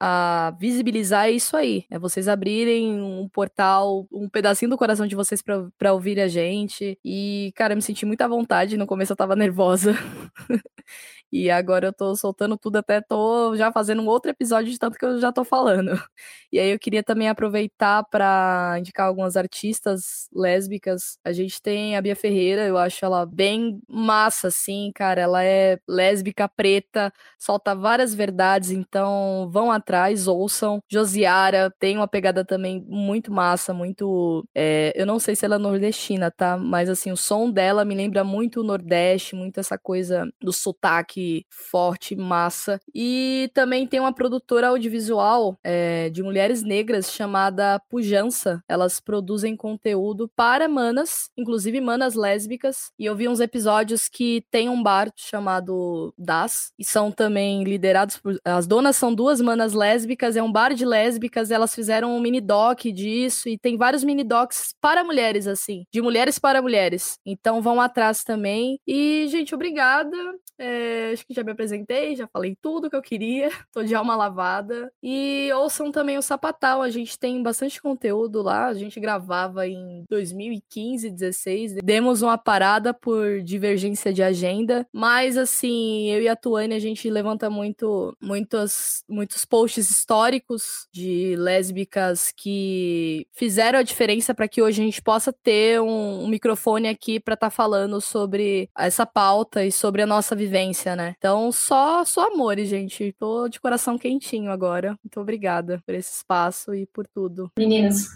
[0.00, 1.84] a visibilizar isso aí.
[1.90, 6.98] É vocês abrirem um portal, um pedacinho do coração de vocês para ouvir a gente.
[7.04, 8.76] E, cara, eu me senti muito à vontade.
[8.76, 9.94] No começo eu tava nervosa.
[11.38, 14.96] E agora eu tô soltando tudo, até tô já fazendo um outro episódio de tanto
[14.98, 15.90] que eu já tô falando.
[16.52, 21.18] E aí eu queria também aproveitar para indicar algumas artistas lésbicas.
[21.24, 25.20] A gente tem a Bia Ferreira, eu acho ela bem massa, assim, cara.
[25.20, 30.80] Ela é lésbica preta, solta várias verdades, então vão atrás, ouçam.
[30.88, 34.46] Josiara tem uma pegada também muito massa, muito.
[34.54, 36.56] É, eu não sei se ela é nordestina, tá?
[36.56, 41.20] Mas assim, o som dela me lembra muito o Nordeste, muito essa coisa do sotaque
[41.50, 42.80] forte, massa.
[42.94, 48.62] E também tem uma produtora audiovisual é, de mulheres negras chamada Pujança.
[48.68, 52.90] Elas produzem conteúdo para manas, inclusive manas lésbicas.
[52.98, 58.18] E eu vi uns episódios que tem um bar chamado Das, e são também liderados
[58.18, 58.36] por.
[58.44, 61.50] As donas são duas manas lésbicas, é um bar de lésbicas.
[61.50, 66.00] Elas fizeram um mini doc disso, e tem vários mini docs para mulheres, assim, de
[66.00, 67.18] mulheres para mulheres.
[67.24, 68.78] Então vão atrás também.
[68.86, 70.16] E, gente, obrigada.
[70.58, 73.50] É, acho que já me apresentei, já falei tudo que eu queria.
[73.72, 74.92] Tô de alma lavada.
[75.02, 76.82] E ouçam também o Sapatal.
[76.82, 78.66] A gente tem bastante conteúdo lá.
[78.66, 81.74] A gente gravava em 2015, 16.
[81.82, 84.86] Demos uma parada por divergência de agenda.
[84.92, 91.36] Mas, assim, eu e a Tuane, a gente levanta muito, muitos, muitos posts históricos de
[91.36, 96.88] lésbicas que fizeram a diferença para que hoje a gente possa ter um, um microfone
[96.88, 101.14] aqui para estar tá falando sobre essa pauta e sobre a nossa vivência, né?
[101.18, 103.14] Então, só, só amores, gente.
[103.18, 104.98] Tô de coração quentinho agora.
[105.04, 107.52] Muito obrigada por esse espaço e por tudo.
[107.58, 108.08] Meninas,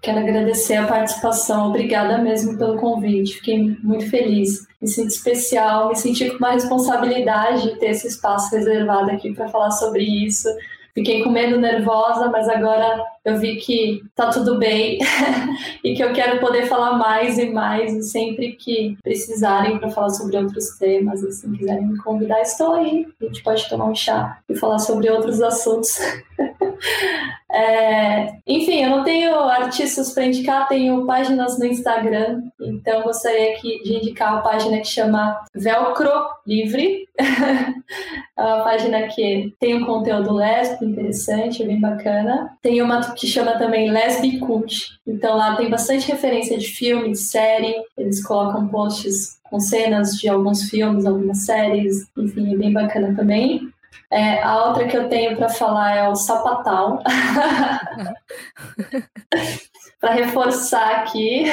[0.00, 5.96] Quero agradecer a participação, obrigada mesmo pelo convite, fiquei muito feliz, me sinto especial, me
[5.96, 10.48] senti com uma responsabilidade de ter esse espaço reservado aqui para falar sobre isso.
[10.98, 14.98] Fiquei com medo, nervosa, mas agora eu vi que tá tudo bem
[15.84, 20.08] e que eu quero poder falar mais e mais e sempre que precisarem para falar
[20.08, 23.06] sobre outros temas, se quiserem me convidar, estou aí.
[23.22, 26.00] A gente pode tomar um chá e falar sobre outros assuntos.
[27.50, 33.82] É, enfim, eu não tenho artistas para indicar, tenho páginas no Instagram, então gostaria aqui
[33.82, 36.10] de indicar uma página que chama Velcro
[36.46, 37.08] Livre.
[37.18, 42.56] é uma página que tem um conteúdo lésbico interessante, bem bacana.
[42.60, 47.18] Tem uma que chama também Lesbi Cult, então lá tem bastante referência de filme, de
[47.18, 53.14] série, eles colocam posts com cenas de alguns filmes, algumas séries, enfim, é bem bacana
[53.16, 53.72] também.
[54.10, 57.02] É, a outra que eu tenho para falar é o sapatal.
[60.00, 61.44] para reforçar aqui.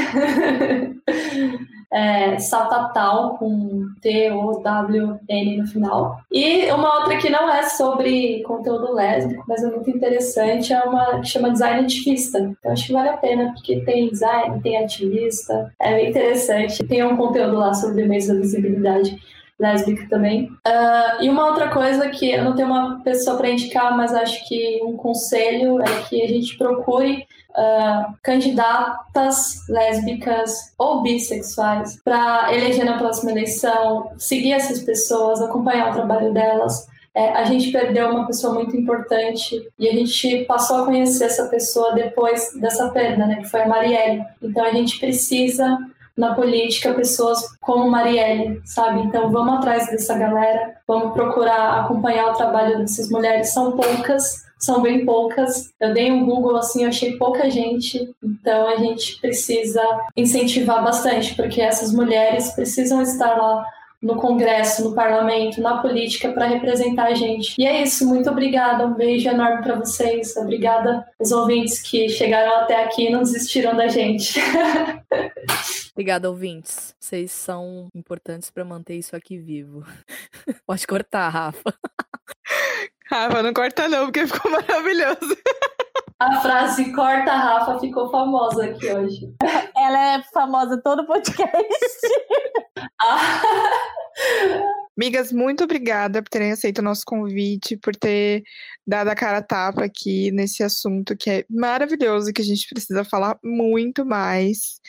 [1.95, 6.19] é, sapatal com T-O-W-N no final.
[6.29, 11.21] E uma outra que não é sobre conteúdo lésbico, mas é muito interessante, é uma
[11.21, 12.39] que chama Design Ativista.
[12.39, 16.85] Então acho que vale a pena, porque tem design, tem ativista, é bem interessante.
[16.85, 19.17] Tem um conteúdo lá sobre meios da visibilidade
[19.59, 20.45] lésbica também.
[20.67, 24.47] Uh, e uma outra coisa que eu não tenho uma pessoa para indicar, mas acho
[24.47, 32.85] que um conselho é que a gente procure uh, candidatas lésbicas ou bissexuais para eleger
[32.85, 36.87] na próxima eleição, seguir essas pessoas, acompanhar o trabalho delas.
[37.15, 41.47] É, a gente perdeu uma pessoa muito importante e a gente passou a conhecer essa
[41.47, 44.25] pessoa depois dessa perda, né, que foi a Marielle.
[44.41, 45.77] Então a gente precisa
[46.17, 49.01] na política pessoas como Marielle, sabe?
[49.01, 53.53] Então vamos atrás dessa galera, vamos procurar acompanhar o trabalho dessas mulheres.
[53.53, 55.71] São poucas, são bem poucas.
[55.79, 58.09] Eu dei um Google assim, achei pouca gente.
[58.23, 59.81] Então a gente precisa
[60.15, 63.65] incentivar bastante, porque essas mulheres precisam estar lá
[64.05, 67.55] no Congresso, no Parlamento, na política para representar a gente.
[67.57, 72.57] E é isso, muito obrigada, um beijo enorme para vocês, obrigada aos ouvintes que chegaram
[72.57, 74.39] até aqui e não desistiram da gente.
[75.95, 76.93] Obrigada, ouvintes.
[76.99, 79.81] Vocês são importantes para manter isso aqui vivo.
[80.67, 81.73] Pode cortar, Rafa.
[83.09, 85.37] Rafa, não corta não, porque ficou maravilhoso.
[86.19, 89.33] A frase corta Rafa ficou famosa aqui hoje.
[89.75, 91.43] Ela é famosa todo podcast.
[93.01, 93.41] ah.
[94.97, 98.43] Migas, muito obrigada por terem aceito o nosso convite, por ter
[98.87, 103.03] dado a cara a tapa aqui nesse assunto que é maravilhoso, que a gente precisa
[103.03, 104.79] falar muito mais.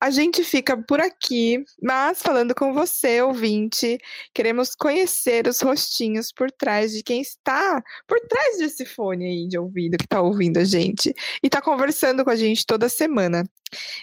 [0.00, 3.98] A gente fica por aqui, mas falando com você, ouvinte,
[4.34, 9.58] queremos conhecer os rostinhos por trás de quem está por trás desse fone aí de
[9.58, 13.44] ouvido que está ouvindo a gente e está conversando com a gente toda semana.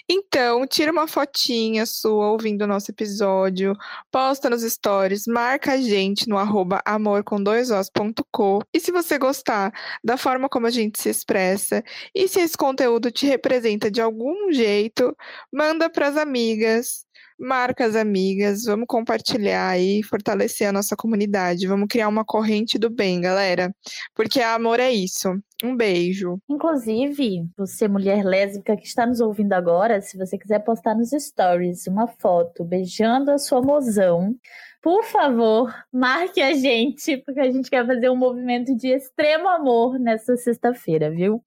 [0.09, 3.75] Então, tira uma fotinha sua ouvindo o nosso episódio,
[4.11, 8.63] posta nos stories, marca a gente no arroba amorcom2os.co.
[8.71, 9.73] E se você gostar
[10.03, 14.51] da forma como a gente se expressa e se esse conteúdo te representa de algum
[14.51, 15.15] jeito,
[15.51, 17.07] manda para as amigas,
[17.39, 21.65] marca as amigas, vamos compartilhar e fortalecer a nossa comunidade.
[21.65, 23.75] Vamos criar uma corrente do bem, galera.
[24.13, 25.29] Porque amor é isso.
[25.63, 26.37] Um beijo.
[26.47, 31.87] Inclusive, você, mulher lésbica que está nos ouvindo agora, se você quiser postar nos stories
[31.87, 34.35] uma foto beijando a sua mozão,
[34.83, 39.97] por favor, marque a gente, porque a gente quer fazer um movimento de extremo amor
[39.97, 41.41] nessa sexta-feira, viu?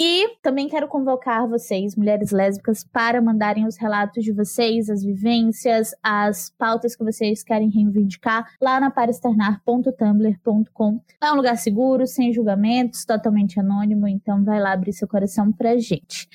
[0.00, 5.90] E também quero convocar vocês, mulheres lésbicas, para mandarem os relatos de vocês, as vivências,
[6.02, 10.98] as pautas que vocês querem reivindicar lá na paraexternar.tumblr.com.
[11.22, 15.76] É um lugar seguro, sem julgamentos, totalmente anônimo, então vai lá abrir seu coração pra
[15.76, 16.26] gente.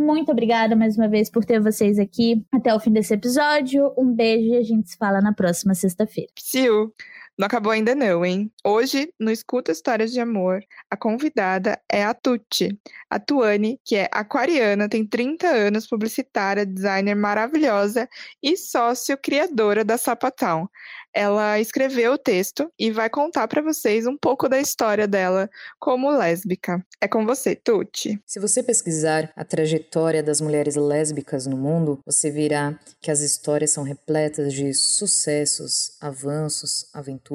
[0.00, 3.92] Muito obrigada mais uma vez por ter vocês aqui até o fim desse episódio.
[3.98, 6.30] Um beijo e a gente se fala na próxima sexta-feira.
[6.40, 6.88] Sil.
[7.40, 8.52] Não acabou ainda não, hein?
[8.62, 12.78] Hoje, no Escuta Histórias de Amor, a convidada é a Tuti.
[13.08, 18.06] A Tuane, que é aquariana, tem 30 anos, publicitária, designer maravilhosa
[18.42, 20.68] e sócio criadora da Sapatown.
[21.12, 26.10] Ela escreveu o texto e vai contar para vocês um pouco da história dela como
[26.10, 26.84] lésbica.
[27.00, 28.20] É com você, Tuti.
[28.24, 33.72] Se você pesquisar a trajetória das mulheres lésbicas no mundo, você verá que as histórias
[33.72, 37.29] são repletas de sucessos, avanços, aventuras,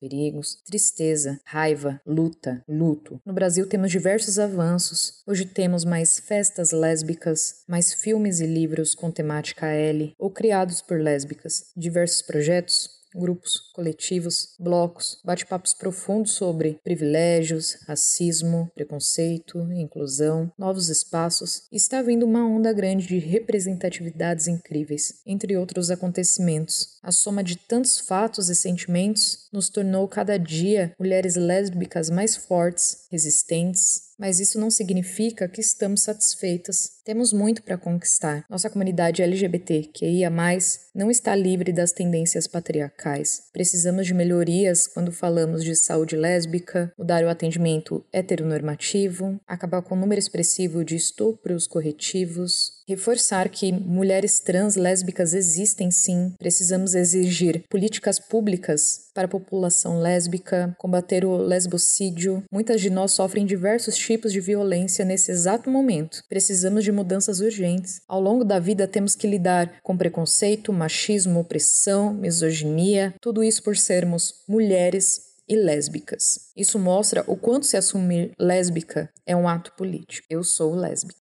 [0.00, 3.20] perigos, tristeza, raiva, luta, luto.
[3.26, 5.22] No Brasil temos diversos avanços.
[5.26, 10.98] Hoje temos mais festas lésbicas, mais filmes e livros com temática L ou criados por
[10.98, 21.62] lésbicas, diversos projetos grupos, coletivos, blocos, bate-papos profundos sobre privilégios, racismo, preconceito, inclusão, novos espaços.
[21.70, 26.98] Está vindo uma onda grande de representatividades incríveis, entre outros acontecimentos.
[27.02, 33.06] A soma de tantos fatos e sentimentos nos tornou cada dia mulheres lésbicas mais fortes,
[33.10, 36.94] resistentes, mas isso não significa que estamos satisfeitas.
[37.04, 38.44] Temos muito para conquistar.
[38.48, 43.42] Nossa comunidade LGBT, que mais, não está livre das tendências patriarcais.
[43.52, 49.98] Precisamos de melhorias quando falamos de saúde lésbica, mudar o atendimento heteronormativo, acabar com o
[49.98, 56.34] número expressivo de estupros corretivos, Reforçar que mulheres trans lésbicas existem sim.
[56.38, 62.44] Precisamos exigir políticas públicas para a população lésbica, combater o lesbocídio.
[62.52, 66.22] Muitas de nós sofrem diversos tipos de violência nesse exato momento.
[66.28, 68.02] Precisamos de mudanças urgentes.
[68.06, 73.78] Ao longo da vida temos que lidar com preconceito, machismo, opressão, misoginia, tudo isso por
[73.78, 76.50] sermos mulheres e lésbicas.
[76.54, 80.26] Isso mostra o quanto se assumir lésbica é um ato político.
[80.28, 81.23] Eu sou lésbica.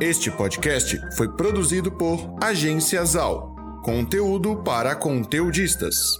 [0.00, 3.54] Este podcast foi produzido por Agência Zal.
[3.82, 6.18] Conteúdo para conteudistas.